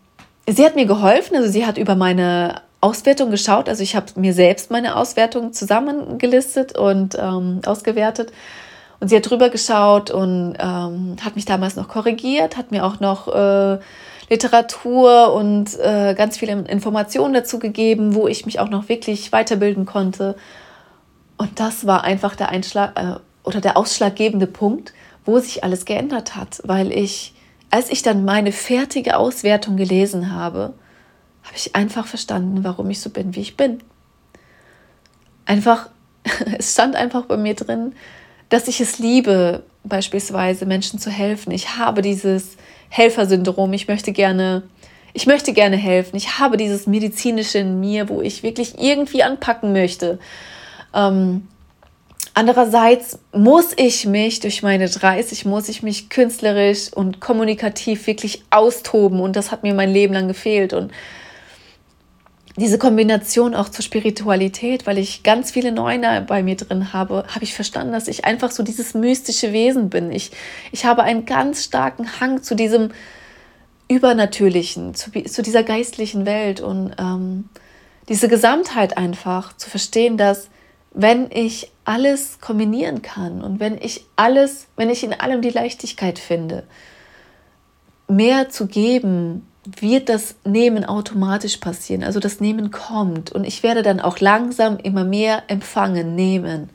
sie 0.47 0.65
hat 0.65 0.75
mir 0.75 0.87
geholfen, 0.87 1.37
also 1.37 1.49
sie 1.49 1.65
hat 1.65 1.79
über 1.79 1.95
meine 1.95 2.61
Auswertung 2.83 3.31
geschaut. 3.31 3.69
Also 3.69 3.83
ich 3.83 3.97
habe 3.97 4.07
mir 4.17 4.35
selbst 4.35 4.71
meine 4.71 4.97
Auswertung 4.97 5.53
zusammengelistet 5.53 6.77
und 6.77 7.17
ähm, 7.19 7.61
ausgewertet. 7.65 8.33
Und 9.01 9.09
sie 9.09 9.17
hat 9.17 9.31
drüber 9.31 9.49
geschaut 9.49 10.11
und 10.11 10.55
ähm, 10.59 11.17
hat 11.25 11.37
mich 11.37 11.45
damals 11.45 11.77
noch 11.77 11.89
korrigiert, 11.89 12.57
hat 12.57 12.71
mir 12.71 12.85
auch 12.85 13.01
noch 13.01 13.29
äh, 13.29 13.79
Literatur 14.29 15.33
und 15.33 15.79
äh, 15.79 16.15
ganz 16.15 16.39
viele 16.39 16.53
Informationen 16.53 17.35
dazu 17.35 17.59
gegeben, 17.59 18.15
wo 18.15 18.29
ich 18.29 18.47
mich 18.47 18.61
auch 18.61 18.69
noch 18.69 18.89
wirklich 18.89 19.33
weiterbilden 19.33 19.87
konnte. 19.87 20.37
Und 21.37 21.61
das 21.61 21.87
war 21.87 22.05
einfach 22.05 22.37
der 22.37 22.49
Einschlag 22.49 22.99
äh, 22.99 23.21
oder 23.45 23.61
der 23.61 23.77
ausschlaggebende 23.77 24.47
Punkt, 24.47 24.93
wo 25.25 25.39
sich 25.39 25.63
alles 25.63 25.85
geändert 25.85 26.35
hat, 26.35 26.61
weil 26.65 26.93
ich, 26.93 27.35
als 27.71 27.91
ich 27.91 28.03
dann 28.03 28.25
meine 28.25 28.53
fertige 28.53 29.17
Auswertung 29.17 29.77
gelesen 29.77 30.35
habe, 30.35 30.75
habe 31.45 31.57
ich 31.57 31.75
einfach 31.75 32.07
verstanden, 32.07 32.65
warum 32.65 32.89
ich 32.91 33.01
so 33.01 33.11
bin, 33.11 33.35
wie 33.35 33.41
ich 33.41 33.57
bin. 33.57 33.83
Einfach, 35.45 35.89
es 36.59 36.73
stand 36.73 36.97
einfach 36.97 37.27
bei 37.27 37.37
mir 37.37 37.55
drin, 37.55 37.95
dass 38.49 38.69
ich 38.69 38.81
es 38.81 38.99
liebe, 38.99 39.65
beispielsweise 39.85 40.67
Menschen 40.67 40.99
zu 40.99 41.11
helfen. 41.11 41.51
Ich 41.51 41.77
habe 41.77 42.03
dieses 42.03 42.57
Helfersyndrom. 42.91 43.73
Ich 43.73 43.89
möchte 43.89 44.13
gerne, 44.13 44.63
ich 45.15 45.27
möchte 45.27 45.53
gerne 45.53 45.77
helfen. 45.77 46.17
Ich 46.17 46.39
habe 46.39 46.57
dieses 46.57 46.87
medizinische 46.87 47.59
in 47.59 47.81
mir, 47.81 48.09
wo 48.09 48.21
ich 48.21 48.43
wirklich 48.43 48.79
irgendwie 48.79 49.23
anpacken 49.23 49.73
möchte. 49.73 50.19
Ähm, 50.95 51.49
andererseits 52.35 53.19
muss 53.33 53.73
ich 53.77 54.07
mich 54.07 54.41
durch 54.41 54.63
meine 54.63 54.89
30, 54.89 55.45
muss 55.47 55.69
ich 55.69 55.83
mich 55.83 56.11
künstlerisch 56.11 56.93
und 56.93 57.21
kommunikativ 57.21 58.07
wirklich 58.07 58.45
austoben 58.51 59.21
und 59.21 59.37
das 59.37 59.51
hat 59.51 59.63
mir 59.63 59.75
mein 59.75 59.91
Leben 59.91 60.15
lang 60.15 60.29
gefehlt 60.29 60.73
und 60.73 60.93
diese 62.57 62.79
Kombination 62.79 63.55
auch 63.55 63.71
zur 63.71 63.83
Spiritualität, 63.83 64.87
weil 64.87 64.99
ich 64.99 65.23
ganz 65.23 65.51
viele 65.51 65.73
Neuner 65.73 66.21
bei 66.21 66.43
mir 66.43 66.57
drin 66.57 66.93
habe, 66.93 67.25
habe 67.29 67.45
ich 67.45 67.55
verstanden, 67.55 67.93
dass 67.93 68.09
ich 68.09 68.25
einfach 68.25 68.51
so 68.51 68.63
dieses 68.63 68.95
mystische 68.95 69.53
Wesen 69.53 69.89
bin. 69.89 70.13
Ich, 70.13 70.33
ich 70.71 70.85
habe 70.85 71.03
einen 71.03 71.25
ganz 71.25 71.65
starken 71.65 72.21
Hang 72.21 72.43
zu 72.43 72.55
diesem 72.55 72.91
Übernatürlichen, 73.89 74.95
zu, 74.95 75.11
zu 75.11 75.43
dieser 75.43 75.63
geistlichen 75.63 76.27
Welt 76.27 76.61
und 76.61 76.95
ähm, 76.99 77.49
diese 78.09 78.29
Gesamtheit 78.29 78.99
einfach 78.99 79.57
zu 79.57 79.71
verstehen, 79.71 80.17
dass 80.17 80.49
wenn 80.93 81.31
ich 81.31 81.71
alles 81.85 82.39
kombinieren 82.41 83.01
kann 83.01 83.43
und 83.43 83.61
wenn 83.61 83.79
ich 83.79 84.05
alles, 84.17 84.67
wenn 84.77 84.91
ich 84.91 85.05
in 85.05 85.15
allem 85.15 85.41
die 85.41 85.51
Leichtigkeit 85.51 86.19
finde, 86.19 86.65
mehr 88.09 88.51
zu 88.51 88.67
geben, 88.67 89.47
wird 89.65 90.09
das 90.09 90.35
Nehmen 90.45 90.85
automatisch 90.85 91.59
passieren. 91.59 92.03
Also 92.03 92.21
das 92.21 92.41
Nehmen 92.41 92.71
kommt 92.71 93.31
und 93.33 93.45
ich 93.45 93.63
werde 93.63 93.83
dann 93.83 94.01
auch 94.01 94.19
langsam 94.19 94.79
immer 94.79 95.05
mehr 95.05 95.45
empfangen, 95.47 96.15
nehmen. 96.15 96.71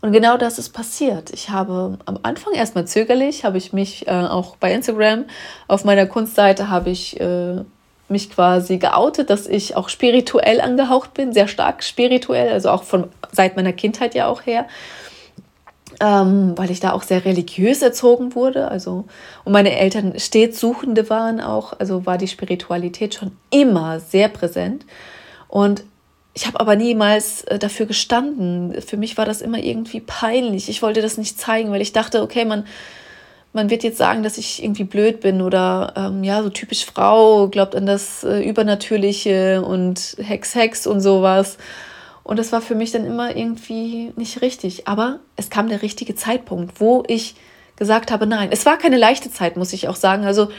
Und 0.00 0.12
genau 0.12 0.36
das 0.36 0.58
ist 0.58 0.70
passiert. 0.70 1.30
Ich 1.30 1.50
habe 1.50 1.98
am 2.06 2.18
Anfang 2.22 2.52
erstmal 2.54 2.86
zögerlich, 2.86 3.44
habe 3.44 3.58
ich 3.58 3.72
mich 3.72 4.06
äh, 4.06 4.10
auch 4.10 4.56
bei 4.56 4.72
Instagram 4.72 5.24
auf 5.66 5.84
meiner 5.84 6.06
Kunstseite 6.06 6.68
habe 6.68 6.90
ich 6.90 7.20
äh, 7.20 7.62
mich 8.08 8.30
quasi 8.30 8.78
geoutet, 8.78 9.28
dass 9.30 9.46
ich 9.46 9.76
auch 9.76 9.88
spirituell 9.88 10.60
angehaucht 10.60 11.14
bin, 11.14 11.32
sehr 11.32 11.48
stark 11.48 11.82
spirituell, 11.82 12.50
also 12.52 12.70
auch 12.70 12.84
von 12.84 13.08
seit 13.32 13.56
meiner 13.56 13.72
Kindheit 13.72 14.14
ja 14.14 14.28
auch 14.28 14.46
her 14.46 14.66
ähm, 16.00 16.52
weil 16.56 16.70
ich 16.70 16.80
da 16.80 16.92
auch 16.92 17.02
sehr 17.02 17.24
religiös 17.24 17.82
erzogen 17.82 18.34
wurde. 18.34 18.68
Also, 18.68 19.04
und 19.44 19.52
meine 19.52 19.76
Eltern 19.76 20.18
stets 20.18 20.60
Suchende 20.60 21.10
waren 21.10 21.40
auch, 21.40 21.72
also 21.78 22.06
war 22.06 22.18
die 22.18 22.28
Spiritualität 22.28 23.14
schon 23.14 23.32
immer 23.50 24.00
sehr 24.00 24.28
präsent. 24.28 24.86
Und 25.48 25.82
ich 26.34 26.46
habe 26.46 26.60
aber 26.60 26.76
niemals 26.76 27.42
äh, 27.44 27.58
dafür 27.58 27.86
gestanden. 27.86 28.80
Für 28.80 28.96
mich 28.96 29.18
war 29.18 29.24
das 29.24 29.40
immer 29.40 29.58
irgendwie 29.58 30.00
peinlich. 30.00 30.68
Ich 30.68 30.82
wollte 30.82 31.02
das 31.02 31.18
nicht 31.18 31.40
zeigen, 31.40 31.72
weil 31.72 31.80
ich 31.80 31.92
dachte, 31.92 32.22
okay, 32.22 32.44
man, 32.44 32.64
man 33.52 33.70
wird 33.70 33.82
jetzt 33.82 33.98
sagen, 33.98 34.22
dass 34.22 34.38
ich 34.38 34.62
irgendwie 34.62 34.84
blöd 34.84 35.20
bin 35.20 35.42
oder 35.42 35.94
ähm, 35.96 36.22
ja, 36.22 36.42
so 36.42 36.50
typisch 36.50 36.84
Frau, 36.84 37.48
glaubt 37.48 37.74
an 37.74 37.86
das 37.86 38.22
äh, 38.22 38.40
Übernatürliche 38.40 39.62
und 39.62 40.16
Hex, 40.18 40.54
Hex 40.54 40.86
und 40.86 41.00
sowas. 41.00 41.58
Und 42.28 42.38
das 42.38 42.52
war 42.52 42.60
für 42.60 42.74
mich 42.74 42.92
dann 42.92 43.06
immer 43.06 43.34
irgendwie 43.34 44.12
nicht 44.16 44.42
richtig. 44.42 44.86
Aber 44.86 45.20
es 45.36 45.48
kam 45.48 45.70
der 45.70 45.80
richtige 45.80 46.14
Zeitpunkt, 46.14 46.78
wo 46.78 47.02
ich 47.08 47.36
gesagt 47.76 48.10
habe, 48.10 48.26
nein, 48.26 48.50
es 48.52 48.66
war 48.66 48.76
keine 48.76 48.98
leichte 48.98 49.30
Zeit, 49.30 49.56
muss 49.56 49.72
ich 49.72 49.88
auch 49.88 49.96
sagen. 49.96 50.26
Also 50.26 50.50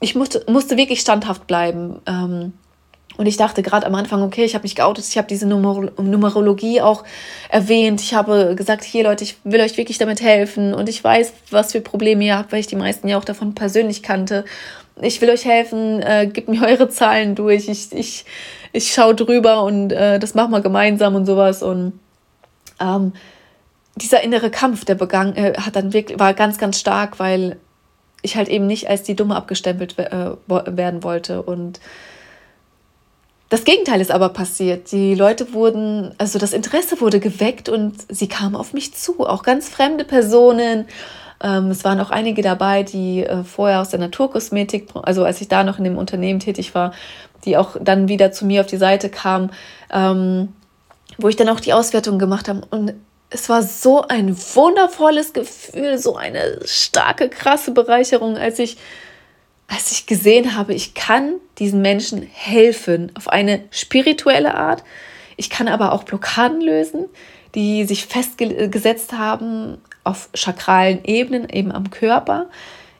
ich 0.00 0.14
musste, 0.14 0.44
musste 0.48 0.76
wirklich 0.76 1.00
standhaft 1.00 1.46
bleiben. 1.46 1.98
Ähm, 2.04 2.52
und 3.16 3.24
ich 3.24 3.38
dachte 3.38 3.62
gerade 3.62 3.86
am 3.86 3.94
Anfang, 3.94 4.22
okay, 4.22 4.44
ich 4.44 4.54
habe 4.54 4.64
mich 4.64 4.74
geoutet, 4.74 5.08
ich 5.08 5.16
habe 5.16 5.26
diese 5.26 5.46
Numer 5.46 5.88
Numerologie 5.96 6.82
auch 6.82 7.04
erwähnt. 7.48 8.02
Ich 8.02 8.12
habe 8.12 8.54
gesagt, 8.54 8.84
hier 8.84 9.04
Leute, 9.04 9.24
ich 9.24 9.38
will 9.44 9.62
euch 9.62 9.78
wirklich 9.78 9.96
damit 9.96 10.20
helfen 10.20 10.74
und 10.74 10.90
ich 10.90 11.02
weiß, 11.02 11.32
was 11.50 11.72
für 11.72 11.80
Probleme 11.80 12.22
ihr 12.22 12.36
habt, 12.36 12.52
weil 12.52 12.60
ich 12.60 12.66
die 12.66 12.76
meisten 12.76 13.08
ja 13.08 13.16
auch 13.16 13.24
davon 13.24 13.54
persönlich 13.54 14.02
kannte. 14.02 14.44
Ich 15.00 15.20
will 15.20 15.30
euch 15.30 15.44
helfen, 15.44 16.00
äh, 16.02 16.26
gebt 16.26 16.48
mir 16.48 16.64
eure 16.66 16.88
Zahlen 16.88 17.34
durch. 17.34 17.68
Ich, 17.68 17.92
ich 17.92 18.24
ich 18.74 18.92
schaue 18.92 19.14
drüber 19.14 19.62
und 19.62 19.92
äh, 19.92 20.18
das 20.18 20.34
machen 20.34 20.50
wir 20.50 20.60
gemeinsam 20.60 21.14
und 21.14 21.26
sowas. 21.26 21.62
Und 21.62 21.92
ähm, 22.80 23.12
dieser 23.94 24.22
innere 24.22 24.50
Kampf, 24.50 24.84
der 24.84 24.96
begangen 24.96 25.36
äh, 25.36 25.54
hat 25.56 25.76
dann 25.76 25.92
wirklich, 25.92 26.18
war 26.18 26.34
ganz, 26.34 26.58
ganz 26.58 26.80
stark, 26.80 27.20
weil 27.20 27.56
ich 28.22 28.36
halt 28.36 28.48
eben 28.48 28.66
nicht 28.66 28.90
als 28.90 29.04
die 29.04 29.14
Dumme 29.14 29.36
abgestempelt 29.36 29.96
äh, 29.96 30.32
werden 30.48 31.04
wollte. 31.04 31.42
Und 31.42 31.78
das 33.48 33.62
Gegenteil 33.62 34.00
ist 34.00 34.10
aber 34.10 34.30
passiert. 34.30 34.90
Die 34.90 35.14
Leute 35.14 35.52
wurden, 35.52 36.12
also 36.18 36.40
das 36.40 36.52
Interesse 36.52 37.00
wurde 37.00 37.20
geweckt 37.20 37.68
und 37.68 37.94
sie 38.08 38.26
kamen 38.26 38.56
auf 38.56 38.72
mich 38.72 38.92
zu, 38.92 39.20
auch 39.20 39.44
ganz 39.44 39.68
fremde 39.68 40.04
Personen. 40.04 40.86
Ähm, 41.42 41.70
es 41.70 41.84
waren 41.84 42.00
auch 42.00 42.10
einige 42.10 42.42
dabei, 42.42 42.82
die 42.82 43.24
äh, 43.24 43.44
vorher 43.44 43.80
aus 43.80 43.90
der 43.90 44.00
Naturkosmetik, 44.00 44.88
also 45.02 45.24
als 45.24 45.40
ich 45.40 45.48
da 45.48 45.64
noch 45.64 45.78
in 45.78 45.84
dem 45.84 45.98
Unternehmen 45.98 46.40
tätig 46.40 46.74
war, 46.74 46.92
die 47.44 47.56
auch 47.56 47.76
dann 47.80 48.08
wieder 48.08 48.32
zu 48.32 48.46
mir 48.46 48.60
auf 48.60 48.66
die 48.66 48.76
Seite 48.76 49.10
kam, 49.10 49.50
ähm, 49.92 50.52
wo 51.18 51.28
ich 51.28 51.36
dann 51.36 51.48
auch 51.48 51.60
die 51.60 51.72
Auswertung 51.72 52.18
gemacht 52.18 52.48
habe. 52.48 52.62
Und 52.70 52.94
es 53.30 53.48
war 53.48 53.62
so 53.62 54.06
ein 54.06 54.36
wundervolles 54.36 55.32
Gefühl, 55.32 55.98
so 55.98 56.16
eine 56.16 56.60
starke, 56.64 57.28
krasse 57.28 57.72
Bereicherung, 57.72 58.36
als 58.36 58.58
ich, 58.58 58.76
als 59.66 59.92
ich 59.92 60.06
gesehen 60.06 60.56
habe, 60.56 60.74
ich 60.74 60.94
kann 60.94 61.34
diesen 61.58 61.82
Menschen 61.82 62.22
helfen 62.22 63.12
auf 63.16 63.28
eine 63.28 63.64
spirituelle 63.70 64.54
Art. 64.54 64.84
Ich 65.36 65.50
kann 65.50 65.68
aber 65.68 65.92
auch 65.92 66.04
Blockaden 66.04 66.60
lösen, 66.60 67.06
die 67.54 67.84
sich 67.84 68.06
festgesetzt 68.06 69.12
haben 69.12 69.78
auf 70.02 70.28
chakralen 70.34 71.04
Ebenen, 71.04 71.48
eben 71.48 71.72
am 71.72 71.90
Körper. 71.90 72.48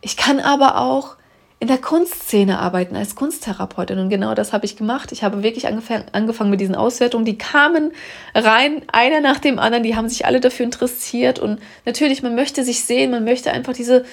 Ich 0.00 0.16
kann 0.16 0.40
aber 0.40 0.78
auch 0.78 1.16
in 1.60 1.68
der 1.68 1.78
Kunstszene 1.78 2.58
arbeiten 2.58 2.94
als 2.94 3.14
Kunsttherapeutin. 3.14 3.98
Und 3.98 4.10
genau 4.10 4.34
das 4.34 4.52
habe 4.52 4.66
ich 4.66 4.76
gemacht. 4.76 5.12
Ich 5.12 5.22
habe 5.24 5.42
wirklich 5.42 5.66
angefangen, 5.66 6.50
mit 6.50 6.60
diesen 6.60 6.74
Auswertungen. 6.74 7.24
Die 7.24 7.38
kamen 7.38 7.92
rein, 8.34 8.82
einer 8.92 9.20
nach 9.20 9.38
dem 9.38 9.58
anderen. 9.58 9.82
Die 9.82 9.96
haben 9.96 10.08
sich 10.08 10.26
alle 10.26 10.40
dafür 10.40 10.64
interessiert. 10.64 11.38
Und 11.38 11.60
natürlich, 11.86 12.22
man 12.22 12.34
möchte 12.34 12.64
sich 12.64 12.84
sehen, 12.84 13.10
man 13.10 13.24
möchte 13.24 13.50
einfach 13.50 13.72
diese, 13.72 14.04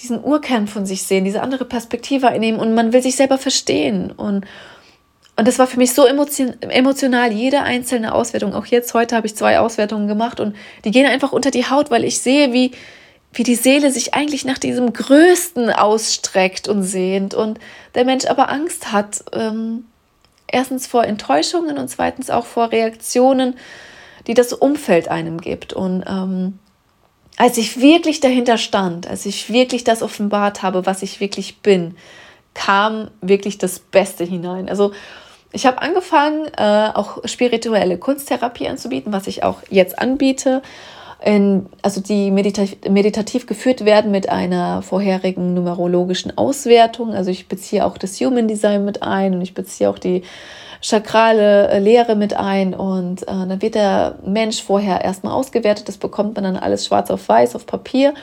diesen 0.00 0.22
Urkern 0.22 0.66
von 0.66 0.84
sich 0.84 1.04
sehen, 1.04 1.24
diese 1.24 1.40
andere 1.40 1.64
Perspektive 1.64 2.28
einnehmen 2.28 2.60
und 2.60 2.74
man 2.74 2.92
will 2.92 3.02
sich 3.02 3.16
selber 3.16 3.38
verstehen. 3.38 4.10
Und, 4.10 4.44
und 5.42 5.48
das 5.48 5.58
war 5.58 5.66
für 5.66 5.76
mich 5.76 5.92
so 5.92 6.06
emotion, 6.06 6.54
emotional, 6.62 7.32
jede 7.32 7.62
einzelne 7.62 8.14
Auswertung. 8.14 8.54
Auch 8.54 8.66
jetzt, 8.66 8.94
heute 8.94 9.16
habe 9.16 9.26
ich 9.26 9.34
zwei 9.34 9.58
Auswertungen 9.58 10.06
gemacht 10.06 10.38
und 10.38 10.54
die 10.84 10.92
gehen 10.92 11.04
einfach 11.04 11.32
unter 11.32 11.50
die 11.50 11.68
Haut, 11.68 11.90
weil 11.90 12.04
ich 12.04 12.20
sehe, 12.20 12.52
wie, 12.52 12.70
wie 13.32 13.42
die 13.42 13.56
Seele 13.56 13.90
sich 13.90 14.14
eigentlich 14.14 14.44
nach 14.44 14.58
diesem 14.58 14.92
Größten 14.92 15.70
ausstreckt 15.70 16.68
und 16.68 16.84
sehnt 16.84 17.34
und 17.34 17.58
der 17.96 18.04
Mensch 18.04 18.26
aber 18.26 18.50
Angst 18.50 18.92
hat, 18.92 19.24
ähm, 19.32 19.86
erstens 20.46 20.86
vor 20.86 21.02
Enttäuschungen 21.02 21.76
und 21.76 21.88
zweitens 21.88 22.30
auch 22.30 22.46
vor 22.46 22.70
Reaktionen, 22.70 23.56
die 24.28 24.34
das 24.34 24.52
Umfeld 24.52 25.08
einem 25.08 25.40
gibt. 25.40 25.72
Und 25.72 26.04
ähm, 26.06 26.60
als 27.36 27.58
ich 27.58 27.80
wirklich 27.80 28.20
dahinter 28.20 28.58
stand, 28.58 29.08
als 29.08 29.26
ich 29.26 29.52
wirklich 29.52 29.82
das 29.82 30.02
offenbart 30.02 30.62
habe, 30.62 30.86
was 30.86 31.02
ich 31.02 31.18
wirklich 31.18 31.62
bin, 31.62 31.96
kam 32.54 33.10
wirklich 33.20 33.58
das 33.58 33.80
Beste 33.80 34.22
hinein. 34.22 34.68
Also 34.68 34.92
ich 35.52 35.66
habe 35.66 35.82
angefangen, 35.82 36.46
äh, 36.56 36.88
auch 36.94 37.18
spirituelle 37.26 37.98
Kunsttherapie 37.98 38.68
anzubieten, 38.68 39.12
was 39.12 39.26
ich 39.26 39.44
auch 39.44 39.58
jetzt 39.68 39.98
anbiete 39.98 40.62
in, 41.24 41.66
also 41.82 42.00
die 42.00 42.30
meditativ, 42.30 42.78
meditativ 42.88 43.46
geführt 43.46 43.84
werden 43.84 44.10
mit 44.10 44.28
einer 44.28 44.82
vorherigen 44.82 45.54
numerologischen 45.54 46.36
Auswertung. 46.36 47.14
Also 47.14 47.30
ich 47.30 47.48
beziehe 47.48 47.84
auch 47.86 47.96
das 47.96 48.20
Human 48.20 48.48
Design 48.48 48.84
mit 48.84 49.02
ein 49.02 49.34
und 49.34 49.42
ich 49.42 49.54
beziehe 49.54 49.88
auch 49.88 49.98
die 49.98 50.22
chakrale 50.80 51.68
äh, 51.68 51.78
Lehre 51.78 52.16
mit 52.16 52.34
ein 52.34 52.74
und 52.74 53.22
äh, 53.22 53.26
dann 53.26 53.62
wird 53.62 53.76
der 53.76 54.16
Mensch 54.26 54.62
vorher 54.62 55.04
erstmal 55.04 55.32
ausgewertet. 55.32 55.86
Das 55.88 55.96
bekommt 55.96 56.34
man 56.34 56.44
dann 56.44 56.56
alles 56.56 56.86
schwarz 56.86 57.10
auf 57.10 57.28
weiß 57.28 57.54
auf 57.54 57.66
Papier. 57.66 58.14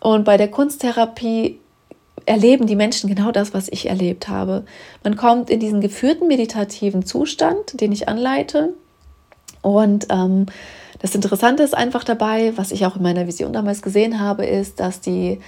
Und 0.00 0.24
bei 0.24 0.36
der 0.36 0.48
Kunsttherapie 0.48 1.60
erleben 2.26 2.66
die 2.66 2.76
Menschen 2.76 3.08
genau 3.08 3.32
das, 3.32 3.52
was 3.52 3.68
ich 3.68 3.88
erlebt 3.88 4.28
habe. 4.28 4.64
Man 5.02 5.16
kommt 5.16 5.50
in 5.50 5.60
diesen 5.60 5.80
geführten 5.80 6.28
meditativen 6.28 7.04
Zustand, 7.04 7.80
den 7.80 7.92
ich 7.92 8.08
anleite 8.08 8.74
und 9.62 10.08
ähm, 10.10 10.46
das 10.98 11.14
Interessante 11.14 11.62
ist 11.62 11.74
einfach 11.74 12.04
dabei, 12.04 12.52
was 12.56 12.70
ich 12.70 12.84
auch 12.84 12.96
in 12.96 13.02
meiner 13.02 13.26
Vision 13.26 13.52
damals 13.52 13.82
gesehen 13.82 14.20
habe, 14.20 14.44
ist, 14.44 14.78
dass 14.80 15.00
die 15.00 15.40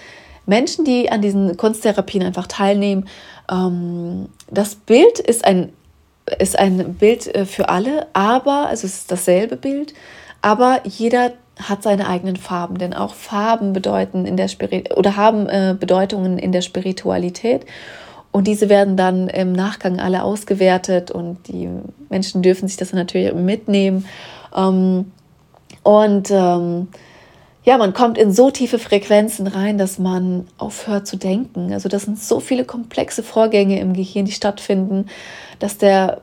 Menschen, 0.46 0.84
die 0.84 1.10
an 1.10 1.20
diesen 1.20 1.56
Kunsttherapien 1.56 2.22
einfach 2.22 2.46
teilnehmen, 2.46 3.08
ähm, 3.50 4.28
das 4.50 4.74
Bild 4.74 5.18
ist 5.18 5.44
ein, 5.44 5.72
ist 6.38 6.58
ein 6.58 6.94
Bild 6.94 7.32
äh, 7.34 7.44
für 7.44 7.68
alle, 7.68 8.06
aber, 8.14 8.68
also 8.68 8.86
es 8.86 8.94
ist 8.94 9.10
dasselbe 9.10 9.56
Bild, 9.56 9.94
aber 10.42 10.80
jeder 10.84 11.32
hat 11.56 11.82
seine 11.82 12.08
eigenen 12.08 12.36
Farben, 12.36 12.78
denn 12.78 12.94
auch 12.94 13.14
Farben 13.14 13.72
bedeuten 13.72 14.26
in 14.26 14.36
der 14.36 14.48
Spirit 14.48 14.96
oder 14.96 15.16
haben 15.16 15.48
äh, 15.48 15.76
Bedeutungen 15.78 16.38
in 16.38 16.52
der 16.52 16.62
Spiritualität. 16.62 17.64
Und 18.32 18.48
diese 18.48 18.68
werden 18.68 18.96
dann 18.96 19.28
im 19.28 19.52
Nachgang 19.52 20.00
alle 20.00 20.24
ausgewertet 20.24 21.12
und 21.12 21.46
die 21.46 21.68
Menschen 22.08 22.42
dürfen 22.42 22.66
sich 22.66 22.76
das 22.76 22.92
natürlich 22.92 23.32
mitnehmen. 23.32 24.06
Ähm, 24.56 25.12
und 25.84 26.30
ähm, 26.32 26.88
ja, 27.62 27.78
man 27.78 27.94
kommt 27.94 28.18
in 28.18 28.32
so 28.32 28.50
tiefe 28.50 28.78
Frequenzen 28.78 29.46
rein, 29.46 29.78
dass 29.78 29.98
man 29.98 30.48
aufhört 30.58 31.06
zu 31.06 31.16
denken. 31.16 31.72
Also 31.72 31.88
das 31.88 32.02
sind 32.02 32.18
so 32.18 32.40
viele 32.40 32.64
komplexe 32.64 33.22
Vorgänge 33.22 33.78
im 33.78 33.94
Gehirn, 33.94 34.26
die 34.26 34.32
stattfinden, 34.32 35.06
dass 35.60 35.78
der 35.78 36.20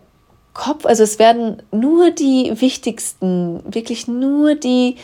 Kopf, 0.54 0.86
also 0.86 1.04
es 1.04 1.18
werden 1.18 1.64
nur 1.72 2.12
die 2.12 2.52
wichtigsten, 2.60 3.62
wirklich 3.66 4.08
nur 4.08 4.56
die, 4.56 4.98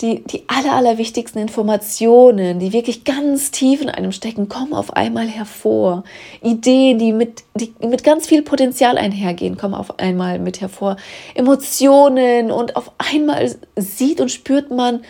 die, 0.00 0.22
die 0.22 0.44
aller, 0.46 0.74
aller 0.74 0.98
wichtigsten 0.98 1.38
Informationen, 1.38 2.58
die 2.58 2.72
wirklich 2.72 3.04
ganz 3.04 3.50
tief 3.50 3.80
in 3.80 3.88
einem 3.88 4.12
stecken, 4.12 4.48
kommen 4.48 4.72
auf 4.72 4.94
einmal 4.94 5.26
hervor. 5.26 6.04
Ideen, 6.40 6.98
die 6.98 7.12
mit, 7.12 7.42
die 7.54 7.72
mit 7.84 8.04
ganz 8.04 8.26
viel 8.26 8.42
Potenzial 8.42 8.96
einhergehen, 8.96 9.56
kommen 9.56 9.74
auf 9.74 9.98
einmal 9.98 10.38
mit 10.38 10.60
hervor. 10.60 10.96
Emotionen 11.34 12.50
und 12.52 12.76
auf 12.76 12.92
einmal 12.98 13.56
sieht 13.76 14.20
und 14.20 14.30
spürt 14.30 14.70
man 14.70 15.00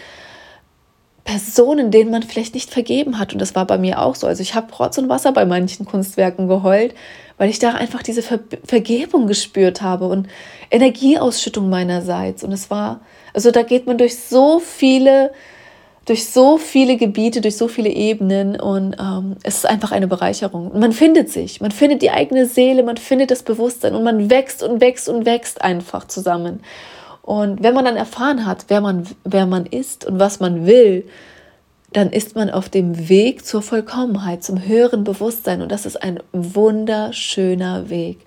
Personen, 1.29 1.91
denen 1.91 2.11
man 2.11 2.23
vielleicht 2.23 2.55
nicht 2.55 2.71
vergeben 2.71 3.19
hat. 3.19 3.35
Und 3.35 3.39
das 3.41 3.55
war 3.55 3.67
bei 3.67 3.77
mir 3.77 4.01
auch 4.01 4.15
so. 4.15 4.27
Also 4.27 4.43
ich 4.43 4.55
habe 4.55 4.73
Rotz 4.75 4.97
und 4.97 5.09
Wasser 5.09 5.33
bei 5.33 5.45
manchen 5.45 5.85
Kunstwerken 5.85 6.49
geheult, 6.49 6.95
weil 7.37 7.51
ich 7.51 7.59
da 7.59 7.73
einfach 7.73 8.03
diese 8.03 8.23
Ver 8.23 8.41
Vergebung 8.65 9.27
gespürt 9.27 9.83
habe 9.83 10.07
und 10.07 10.29
Energieausschüttung 10.71 11.69
meinerseits. 11.69 12.43
Und 12.45 12.53
es 12.53 12.71
war 12.71 13.01
also 13.39 13.51
da 13.51 13.63
geht 13.63 13.87
man 13.87 13.99
durch 13.99 14.19
so 14.19 14.59
viele, 14.59 15.33
durch 16.07 16.27
so 16.27 16.59
viele 16.59 16.97
Gebiete, 16.97 17.41
durch 17.41 17.57
so 17.57 17.69
viele 17.69 17.91
Ebenen 17.91 18.59
und 18.59 18.97
ähm, 18.99 19.37
es 19.43 19.59
ist 19.59 19.67
einfach 19.67 19.93
eine 19.93 20.09
Bereicherung. 20.09 20.71
Und 20.71 20.81
man 20.81 20.93
findet 20.93 21.31
sich, 21.31 21.61
man 21.61 21.71
findet 21.71 22.03
die 22.03 22.11
eigene 22.11 22.47
Seele, 22.47 22.83
man 22.83 22.97
findet 22.97 23.31
das 23.31 23.43
Bewusstsein 23.43 23.95
und 23.95 24.03
man 24.03 24.31
wächst 24.31 24.63
und 24.63 24.81
wächst 24.81 25.09
und 25.09 25.27
wächst 25.27 25.63
einfach 25.63 26.09
zusammen. 26.09 26.61
Und 27.29 27.63
wenn 27.63 27.75
man 27.75 27.85
dann 27.85 27.99
erfahren 27.99 28.47
hat, 28.47 28.65
wer 28.69 28.81
man, 28.81 29.07
wer 29.23 29.45
man 29.45 29.67
ist 29.67 30.07
und 30.07 30.19
was 30.19 30.41
man 30.41 30.65
will, 30.65 31.05
dann 31.93 32.09
ist 32.09 32.35
man 32.35 32.49
auf 32.49 32.71
dem 32.71 33.11
Weg 33.11 33.45
zur 33.45 33.61
Vollkommenheit, 33.61 34.43
zum 34.43 34.67
höheren 34.67 35.05
Bewusstsein. 35.05 35.61
Und 35.61 35.71
das 35.71 35.85
ist 35.85 36.03
ein 36.03 36.21
wunderschöner 36.33 37.91
Weg. 37.91 38.21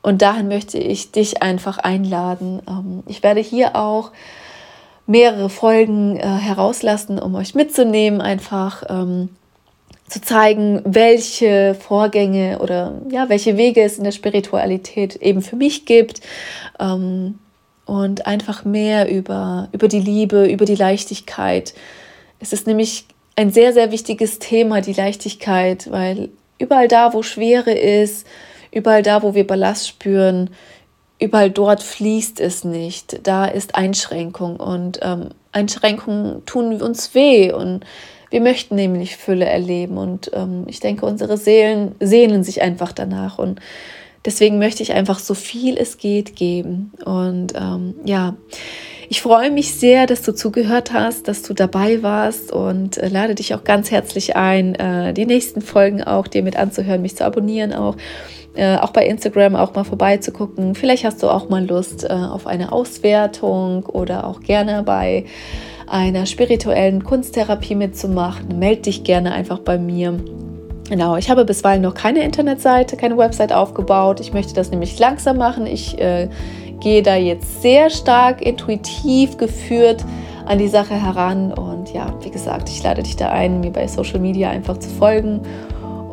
Und 0.00 0.22
dahin 0.22 0.48
möchte 0.48 0.78
ich 0.78 1.12
dich 1.12 1.42
einfach 1.42 1.76
einladen. 1.76 2.62
Ähm, 2.66 3.02
ich 3.04 3.22
werde 3.22 3.40
hier 3.40 3.76
auch 3.76 4.12
mehrere 5.06 5.50
Folgen 5.50 6.16
äh, 6.16 6.22
herauslassen, 6.22 7.18
um 7.18 7.34
euch 7.34 7.54
mitzunehmen, 7.54 8.22
einfach 8.22 8.82
ähm, 8.88 9.28
zu 10.08 10.22
zeigen, 10.22 10.80
welche 10.86 11.74
Vorgänge 11.74 12.60
oder 12.60 12.94
ja, 13.10 13.28
welche 13.28 13.58
Wege 13.58 13.82
es 13.82 13.98
in 13.98 14.04
der 14.04 14.12
Spiritualität 14.12 15.16
eben 15.16 15.42
für 15.42 15.56
mich 15.56 15.84
gibt. 15.84 16.22
Ähm, 16.80 17.38
und 17.88 18.26
einfach 18.26 18.66
mehr 18.66 19.10
über, 19.10 19.70
über 19.72 19.88
die 19.88 20.00
Liebe, 20.00 20.46
über 20.46 20.66
die 20.66 20.74
Leichtigkeit. 20.74 21.72
Es 22.38 22.52
ist 22.52 22.66
nämlich 22.66 23.06
ein 23.34 23.50
sehr, 23.50 23.72
sehr 23.72 23.90
wichtiges 23.90 24.38
Thema, 24.38 24.82
die 24.82 24.92
Leichtigkeit, 24.92 25.90
weil 25.90 26.28
überall 26.58 26.86
da, 26.86 27.14
wo 27.14 27.22
Schwere 27.22 27.72
ist, 27.72 28.26
überall 28.70 29.02
da, 29.02 29.22
wo 29.22 29.34
wir 29.34 29.46
Ballast 29.46 29.88
spüren, 29.88 30.50
überall 31.18 31.50
dort 31.50 31.82
fließt 31.82 32.40
es 32.40 32.62
nicht. 32.62 33.26
Da 33.26 33.46
ist 33.46 33.74
Einschränkung 33.74 34.56
und 34.56 35.00
ähm, 35.00 35.30
Einschränkungen 35.52 36.44
tun 36.44 36.82
uns 36.82 37.14
weh 37.14 37.52
und 37.52 37.86
wir 38.28 38.42
möchten 38.42 38.74
nämlich 38.74 39.16
Fülle 39.16 39.46
erleben 39.46 39.96
und 39.96 40.30
ähm, 40.34 40.64
ich 40.66 40.80
denke, 40.80 41.06
unsere 41.06 41.38
Seelen 41.38 41.94
sehnen 42.00 42.44
sich 42.44 42.60
einfach 42.60 42.92
danach 42.92 43.38
und 43.38 43.60
deswegen 44.24 44.58
möchte 44.58 44.82
ich 44.82 44.92
einfach 44.92 45.18
so 45.18 45.34
viel 45.34 45.76
es 45.76 45.98
geht 45.98 46.36
geben 46.36 46.92
und 47.04 47.54
ähm, 47.56 47.94
ja. 48.04 48.36
Ich 49.10 49.22
freue 49.22 49.50
mich 49.50 49.72
sehr, 49.72 50.06
dass 50.06 50.20
du 50.20 50.34
zugehört 50.34 50.92
hast, 50.92 51.28
dass 51.28 51.40
du 51.40 51.54
dabei 51.54 52.02
warst 52.02 52.52
und 52.52 52.98
äh, 52.98 53.08
lade 53.08 53.34
dich 53.34 53.54
auch 53.54 53.64
ganz 53.64 53.90
herzlich 53.90 54.36
ein, 54.36 54.74
äh, 54.74 55.14
die 55.14 55.24
nächsten 55.24 55.62
Folgen 55.62 56.02
auch 56.02 56.26
dir 56.26 56.42
mit 56.42 56.56
anzuhören, 56.56 57.00
mich 57.00 57.16
zu 57.16 57.24
abonnieren 57.24 57.72
auch 57.72 57.96
äh, 58.54 58.76
auch 58.76 58.90
bei 58.90 59.06
Instagram 59.06 59.54
auch 59.54 59.74
mal 59.74 59.84
vorbeizugucken. 59.84 60.74
Vielleicht 60.74 61.04
hast 61.04 61.22
du 61.22 61.28
auch 61.28 61.48
mal 61.48 61.64
Lust 61.64 62.04
äh, 62.04 62.08
auf 62.08 62.46
eine 62.46 62.72
Auswertung 62.72 63.86
oder 63.86 64.26
auch 64.26 64.40
gerne 64.40 64.82
bei 64.82 65.24
einer 65.86 66.26
spirituellen 66.26 67.04
Kunsttherapie 67.04 67.76
mitzumachen. 67.76 68.58
Meld 68.58 68.86
dich 68.86 69.04
gerne 69.04 69.32
einfach 69.32 69.60
bei 69.60 69.78
mir. 69.78 70.18
Genau, 70.88 71.16
ich 71.16 71.28
habe 71.28 71.44
bisweilen 71.44 71.82
noch 71.82 71.94
keine 71.94 72.24
Internetseite, 72.24 72.96
keine 72.96 73.18
Website 73.18 73.52
aufgebaut. 73.52 74.20
Ich 74.20 74.32
möchte 74.32 74.54
das 74.54 74.70
nämlich 74.70 74.98
langsam 74.98 75.36
machen. 75.36 75.66
Ich 75.66 75.98
äh, 75.98 76.28
gehe 76.80 77.02
da 77.02 77.14
jetzt 77.14 77.60
sehr 77.60 77.90
stark 77.90 78.40
intuitiv 78.40 79.36
geführt 79.36 80.04
an 80.46 80.58
die 80.58 80.68
Sache 80.68 80.94
heran. 80.94 81.52
Und 81.52 81.92
ja, 81.92 82.14
wie 82.22 82.30
gesagt, 82.30 82.70
ich 82.70 82.82
lade 82.82 83.02
dich 83.02 83.16
da 83.16 83.28
ein, 83.30 83.60
mir 83.60 83.70
bei 83.70 83.86
Social 83.86 84.18
Media 84.18 84.48
einfach 84.48 84.78
zu 84.78 84.88
folgen. 84.88 85.42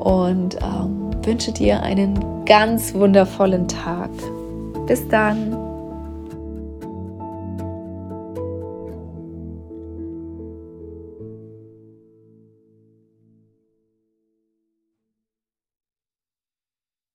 Und 0.04 0.58
ähm, 0.58 1.12
wünsche 1.24 1.54
dir 1.54 1.82
einen 1.82 2.44
ganz 2.46 2.94
wundervollen 2.94 3.68
Tag. 3.68 4.10
Bis 4.88 5.08
dann. 5.08 5.65